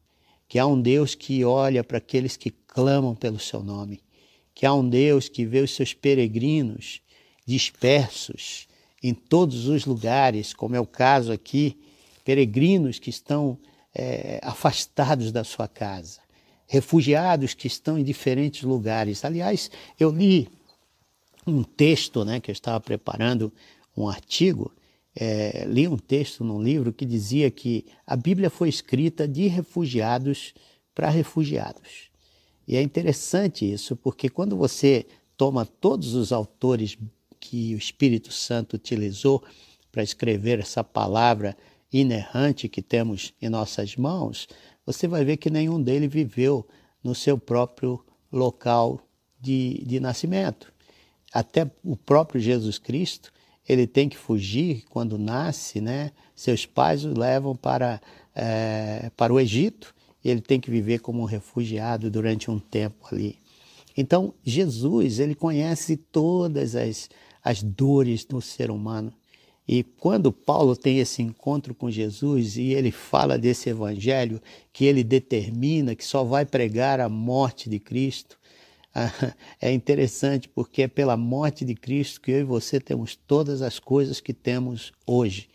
que 0.47 0.59
há 0.59 0.65
um 0.65 0.79
Deus 0.79 1.15
que 1.15 1.43
olha 1.43 1.83
para 1.83 1.97
aqueles 1.97 2.37
que 2.37 2.51
clamam 2.51 3.15
pelo 3.15 3.39
seu 3.39 3.63
nome, 3.63 4.01
que 4.53 4.65
há 4.65 4.73
um 4.73 4.87
Deus 4.87 5.27
que 5.27 5.45
vê 5.45 5.61
os 5.61 5.75
seus 5.75 5.93
peregrinos 5.93 7.01
dispersos 7.45 8.67
em 9.01 9.13
todos 9.13 9.67
os 9.67 9.85
lugares, 9.85 10.53
como 10.53 10.75
é 10.75 10.79
o 10.79 10.85
caso 10.85 11.31
aqui, 11.31 11.77
peregrinos 12.23 12.99
que 12.99 13.09
estão 13.09 13.57
é, 13.93 14.39
afastados 14.43 15.31
da 15.31 15.43
sua 15.43 15.67
casa, 15.67 16.19
refugiados 16.67 17.53
que 17.53 17.67
estão 17.67 17.97
em 17.97 18.03
diferentes 18.03 18.63
lugares. 18.63 19.25
Aliás, 19.25 19.71
eu 19.99 20.11
li 20.11 20.47
um 21.45 21.63
texto, 21.63 22.23
né, 22.23 22.39
que 22.39 22.51
eu 22.51 22.53
estava 22.53 22.79
preparando 22.79 23.51
um 23.97 24.07
artigo 24.07 24.71
é, 25.15 25.65
li 25.67 25.87
um 25.87 25.97
texto 25.97 26.43
num 26.43 26.61
livro 26.61 26.93
que 26.93 27.05
dizia 27.05 27.51
que 27.51 27.85
a 28.05 28.15
Bíblia 28.15 28.49
foi 28.49 28.69
escrita 28.69 29.27
de 29.27 29.47
refugiados 29.47 30.53
para 30.95 31.09
refugiados. 31.09 32.09
E 32.67 32.75
é 32.75 32.81
interessante 32.81 33.69
isso, 33.69 33.95
porque 33.95 34.29
quando 34.29 34.55
você 34.55 35.05
toma 35.35 35.65
todos 35.65 36.13
os 36.13 36.31
autores 36.31 36.97
que 37.39 37.73
o 37.73 37.77
Espírito 37.77 38.31
Santo 38.31 38.75
utilizou 38.75 39.43
para 39.91 40.03
escrever 40.03 40.59
essa 40.59 40.83
palavra 40.83 41.57
inerrante 41.91 42.69
que 42.69 42.81
temos 42.81 43.33
em 43.41 43.49
nossas 43.49 43.97
mãos, 43.97 44.47
você 44.85 45.07
vai 45.07 45.25
ver 45.25 45.37
que 45.37 45.49
nenhum 45.49 45.81
deles 45.81 46.11
viveu 46.11 46.65
no 47.03 47.13
seu 47.13 47.37
próprio 47.37 48.03
local 48.31 49.01
de, 49.39 49.83
de 49.85 49.99
nascimento. 49.99 50.71
Até 51.33 51.69
o 51.83 51.97
próprio 51.97 52.39
Jesus 52.39 52.77
Cristo 52.77 53.31
ele 53.67 53.87
tem 53.87 54.09
que 54.09 54.17
fugir 54.17 54.83
quando 54.89 55.17
nasce, 55.17 55.79
né? 55.79 56.11
Seus 56.35 56.65
pais 56.65 57.05
o 57.05 57.17
levam 57.17 57.55
para, 57.55 58.01
é, 58.35 59.11
para 59.15 59.33
o 59.33 59.39
Egito 59.39 59.93
e 60.23 60.29
ele 60.29 60.41
tem 60.41 60.59
que 60.59 60.71
viver 60.71 60.99
como 60.99 61.21
um 61.21 61.25
refugiado 61.25 62.09
durante 62.09 62.49
um 62.49 62.59
tempo 62.59 63.07
ali. 63.11 63.37
Então, 63.95 64.33
Jesus, 64.43 65.19
ele 65.19 65.35
conhece 65.35 65.97
todas 65.97 66.75
as, 66.75 67.09
as 67.43 67.61
dores 67.61 68.23
do 68.23 68.41
ser 68.41 68.71
humano. 68.71 69.13
E 69.67 69.83
quando 69.83 70.31
Paulo 70.31 70.75
tem 70.75 70.99
esse 70.99 71.21
encontro 71.21 71.73
com 71.73 71.89
Jesus 71.89 72.57
e 72.57 72.73
ele 72.73 72.91
fala 72.91 73.37
desse 73.37 73.69
evangelho 73.69 74.41
que 74.73 74.85
ele 74.85 75.03
determina 75.03 75.95
que 75.95 76.03
só 76.03 76.23
vai 76.23 76.45
pregar 76.45 76.99
a 76.99 77.07
morte 77.07 77.69
de 77.69 77.79
Cristo, 77.79 78.37
é 79.61 79.71
interessante 79.71 80.49
porque 80.49 80.83
é 80.83 80.87
pela 80.87 81.15
morte 81.15 81.63
de 81.63 81.75
Cristo 81.75 82.21
que 82.21 82.31
eu 82.31 82.39
e 82.39 82.43
você 82.43 82.79
temos 82.79 83.15
todas 83.15 83.61
as 83.61 83.79
coisas 83.79 84.19
que 84.19 84.33
temos 84.33 84.91
hoje. 85.05 85.49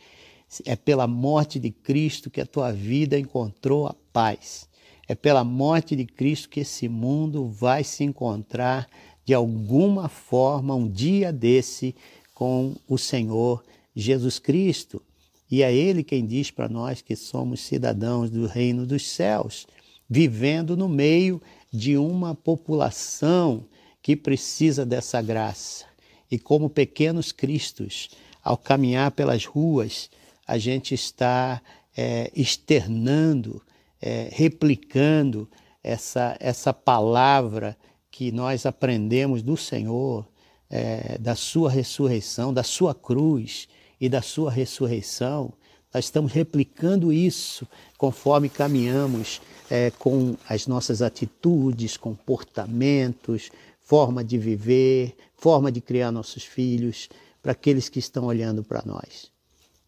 É 0.65 0.77
pela 0.77 1.07
morte 1.07 1.59
de 1.59 1.71
Cristo 1.71 2.31
que 2.31 2.41
a 2.41 2.47
tua 2.47 2.73
vida 2.73 3.19
encontrou 3.19 3.87
a 3.87 3.95
paz. 4.13 4.69
É 5.09 5.15
pela 5.15 5.45
morte 5.45 5.95
de 5.95 6.05
Cristo 6.05 6.49
que 6.49 6.61
esse 6.61 6.89
mundo 6.89 7.47
vai 7.47 7.85
se 7.85 8.05
encontrar 8.05 8.89
de 9.25 9.35
alguma 9.35 10.09
forma 10.09 10.75
um 10.75 10.89
dia 10.89 11.33
desse 11.33 11.95
com 12.33 12.75
o 12.89 12.97
Senhor 12.97 13.65
Jesus 13.95 14.39
Cristo. 14.39 15.03
E 15.51 15.63
é 15.63 15.73
Ele 15.73 16.03
quem 16.03 16.27
diz 16.27 16.51
para 16.51 16.69
nós 16.69 17.03
que 17.03 17.15
somos 17.15 17.61
cidadãos 17.61 18.31
do 18.31 18.47
reino 18.47 18.85
dos 18.87 19.09
céus, 19.09 19.67
vivendo 20.09 20.77
no 20.77 20.89
meio 20.89 21.41
de 21.73 21.97
uma 21.97 22.35
população 22.35 23.65
que 24.03 24.15
precisa 24.17 24.87
dessa 24.87 25.21
graça. 25.21 25.85
E 26.31 26.39
como 26.39 26.71
pequenos 26.71 27.33
cristos, 27.33 28.11
ao 28.43 28.57
caminhar 28.57 29.11
pelas 29.11 29.45
ruas, 29.45 30.09
a 30.47 30.59
gente 30.59 30.95
está 30.95 31.61
é, 31.97 32.31
externando, 32.35 33.61
é, 34.01 34.29
replicando 34.31 35.49
essa, 35.83 36.37
essa 36.39 36.73
palavra 36.73 37.77
que 38.11 38.31
nós 38.31 38.65
aprendemos 38.65 39.43
do 39.43 39.57
Senhor, 39.57 40.27
é, 40.71 41.19
da 41.19 41.35
sua 41.35 41.71
ressurreição, 41.71 42.53
da 42.53 42.63
sua 42.63 42.95
cruz 42.95 43.69
e 44.01 44.09
da 44.09 44.23
sua 44.23 44.51
ressurreição. 44.51 45.53
Nós 45.93 46.05
estamos 46.05 46.33
replicando 46.33 47.13
isso 47.13 47.67
conforme 47.97 48.49
caminhamos 48.49 49.41
é, 49.71 49.91
com 49.93 50.37
as 50.49 50.67
nossas 50.67 51.03
atitudes, 51.03 51.97
comportamentos, 51.97 53.51
forma 53.81 54.25
de 54.25 54.39
viver, 54.39 55.15
forma 55.37 55.71
de 55.71 55.81
criar 55.81 56.11
nossos 56.11 56.45
filhos, 56.45 57.09
para 57.43 57.53
aqueles 57.53 57.89
que 57.89 57.99
estão 57.99 58.25
olhando 58.25 58.65
para 58.65 58.83
nós. 58.85 59.31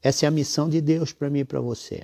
Essa 0.02 0.26
é 0.26 0.28
a 0.28 0.30
missão 0.30 0.68
de 0.68 0.80
Deus 0.80 1.12
para 1.12 1.28
mim 1.28 1.40
e 1.40 1.44
para 1.44 1.60
você. 1.60 2.02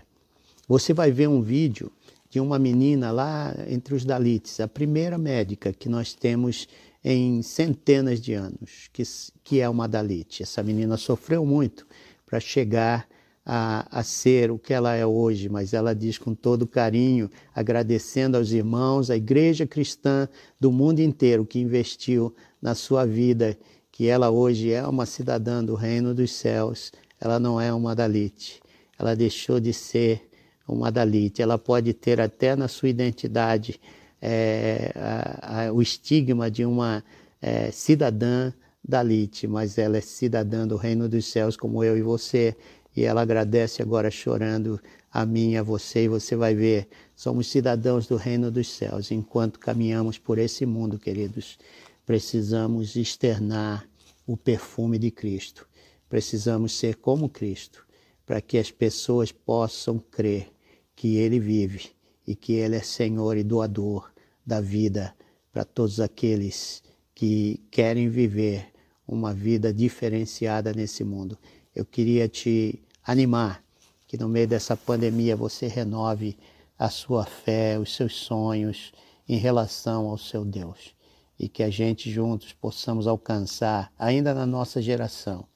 Você 0.67 0.93
vai 0.93 1.13
ver 1.13 1.29
um 1.29 1.41
vídeo 1.41 1.93
de 2.29 2.41
uma 2.41 2.59
menina 2.59 3.13
lá 3.13 3.55
entre 3.69 3.95
os 3.95 4.05
Dalits, 4.05 4.59
a 4.59 4.67
primeira 4.67 5.17
médica 5.17 5.73
que 5.73 5.89
nós 5.89 6.13
temos 6.13 6.67
em 7.05 7.43
centenas 7.43 8.21
de 8.21 8.33
anos, 8.33 8.89
que, 8.93 9.03
que 9.45 9.61
é 9.61 9.69
uma 9.69 9.87
Dalit. 9.87 10.43
Essa 10.43 10.63
menina 10.63 10.97
sofreu 10.97 11.45
muito 11.47 11.87
para 12.27 12.41
chegar 12.41 13.07
a, 13.45 13.87
a 13.91 14.03
ser 14.03 14.51
o 14.51 14.59
que 14.59 14.73
ela 14.73 14.95
é 14.95 15.05
hoje, 15.05 15.49
mas 15.49 15.75
ela 15.75 15.95
diz 15.95 16.17
com 16.17 16.35
todo 16.35 16.67
carinho, 16.67 17.31
agradecendo 17.55 18.37
aos 18.37 18.51
irmãos, 18.53 19.11
à 19.11 19.17
igreja 19.17 19.67
cristã 19.67 20.29
do 20.59 20.73
mundo 20.73 21.01
inteiro 21.01 21.45
que 21.45 21.59
investiu 21.59 22.35
na 22.61 22.75
sua 22.75 23.05
vida, 23.05 23.59
que 23.93 24.09
ela 24.09 24.31
hoje 24.31 24.73
é 24.73 24.87
uma 24.87 25.07
cidadã 25.07 25.63
do 25.63 25.75
reino 25.75 26.15
dos 26.15 26.33
céus, 26.33 26.91
ela 27.21 27.39
não 27.39 27.61
é 27.61 27.73
uma 27.73 27.95
Dalit. 27.95 28.61
Ela 28.99 29.15
deixou 29.15 29.61
de 29.61 29.73
ser 29.73 30.23
uma 30.67 30.91
Dalit. 30.91 31.41
Ela 31.41 31.59
pode 31.59 31.93
ter 31.93 32.21
até 32.21 32.57
na 32.57 32.69
sua 32.69 32.89
identidade 32.89 33.81
é, 34.21 34.93
a, 34.97 35.67
a, 35.67 35.73
o 35.73 35.83
estigma 35.83 36.51
de 36.51 36.65
uma 36.65 37.05
é, 37.41 37.71
cidadã 37.71 38.53
Dalit, 38.87 39.47
mas 39.47 39.79
ela 39.79 39.97
é 39.97 40.01
cidadã 40.01 40.67
do 40.67 40.77
reino 40.77 41.09
dos 41.09 41.27
céus, 41.27 41.57
como 41.57 41.83
eu 41.85 41.97
e 41.97 42.03
você, 42.03 42.57
e 42.97 43.05
ela 43.05 43.23
agradece 43.23 43.83
agora 43.83 44.11
chorando 44.11 44.81
a 45.11 45.25
mim 45.25 45.53
e 45.53 45.57
a 45.57 45.63
você, 45.63 46.05
e 46.05 46.09
você 46.09 46.37
vai 46.37 46.55
ver, 46.55 46.89
somos 47.15 47.49
cidadãos 47.49 48.07
do 48.07 48.17
reino 48.17 48.51
dos 48.51 48.69
céus. 48.69 49.11
Enquanto 49.11 49.59
caminhamos 49.59 50.19
por 50.19 50.39
esse 50.39 50.65
mundo, 50.67 50.99
queridos, 50.99 51.59
precisamos 52.05 52.97
externar 52.97 53.89
o 54.27 54.37
perfume 54.37 54.99
de 54.99 55.11
Cristo. 55.11 55.67
Precisamos 56.09 56.73
ser 56.73 56.97
como 56.97 57.29
Cristo, 57.29 57.85
para 58.25 58.41
que 58.41 58.59
as 58.59 58.71
pessoas 58.71 59.33
possam 59.33 59.99
crer 59.99 60.51
que 60.95 61.17
Ele 61.17 61.39
vive 61.39 61.91
e 62.27 62.35
que 62.35 62.55
Ele 62.55 62.77
é 62.77 62.83
Senhor 62.83 63.37
e 63.37 63.43
doador 63.43 64.13
da 64.47 64.61
vida 64.61 65.15
para 65.53 65.65
todos 65.65 66.01
aqueles 66.01 66.83
que 67.15 67.61
querem 67.71 68.09
viver 68.09 68.67
uma 69.07 69.33
vida 69.33 69.73
diferenciada 69.73 70.73
nesse 70.73 71.05
mundo. 71.05 71.39
Eu 71.75 71.85
queria 71.85 72.29
te 72.29 72.83
animar 73.05 73.63
que 74.07 74.17
no 74.17 74.29
meio 74.29 74.47
dessa 74.47 74.77
pandemia 74.77 75.35
você 75.35 75.67
renove 75.67 76.37
a 76.79 76.89
sua 76.89 77.25
fé, 77.25 77.79
os 77.79 77.95
seus 77.95 78.15
sonhos 78.17 78.93
em 79.29 79.37
relação 79.37 80.09
ao 80.09 80.19
seu 80.19 80.45
Deus 80.45 80.95
e 81.39 81.49
que 81.49 81.63
a 81.63 81.71
gente 81.71 82.11
juntos 82.11 82.53
possamos 82.53 83.07
alcançar, 83.07 83.93
ainda 83.99 84.33
na 84.33 84.47
nossa 84.47 84.81
geração, 84.81 85.47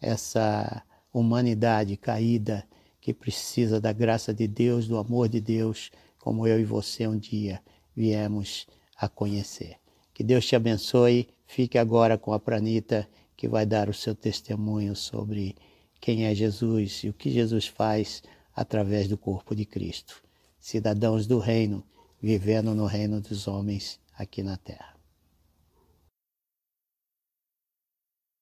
essa 0.00 0.82
humanidade 1.12 1.96
caída 1.96 2.64
que 3.00 3.14
precisa 3.14 3.80
da 3.80 3.92
graça 3.92 4.34
de 4.34 4.46
Deus, 4.46 4.88
do 4.88 4.98
amor 4.98 5.28
de 5.28 5.40
Deus, 5.40 5.90
como 6.18 6.46
eu 6.46 6.60
e 6.60 6.64
você 6.64 7.06
um 7.06 7.16
dia 7.16 7.62
viemos 7.94 8.66
a 8.96 9.08
conhecer. 9.08 9.76
Que 10.12 10.22
Deus 10.22 10.46
te 10.46 10.54
abençoe. 10.54 11.28
Fique 11.46 11.78
agora 11.78 12.18
com 12.18 12.32
a 12.32 12.38
Pranita, 12.38 13.08
que 13.40 13.48
vai 13.48 13.64
dar 13.64 13.88
o 13.88 13.94
seu 13.94 14.14
testemunho 14.14 14.94
sobre 14.94 15.56
quem 15.98 16.26
é 16.26 16.34
Jesus 16.34 17.00
e 17.04 17.08
o 17.08 17.14
que 17.14 17.30
Jesus 17.30 17.66
faz 17.66 18.22
através 18.54 19.08
do 19.08 19.16
corpo 19.16 19.56
de 19.56 19.64
Cristo. 19.64 20.22
Cidadãos 20.58 21.26
do 21.26 21.38
reino, 21.38 21.82
vivendo 22.20 22.74
no 22.74 22.84
reino 22.84 23.18
dos 23.18 23.48
homens 23.48 23.98
aqui 24.14 24.42
na 24.42 24.58
terra. 24.58 24.89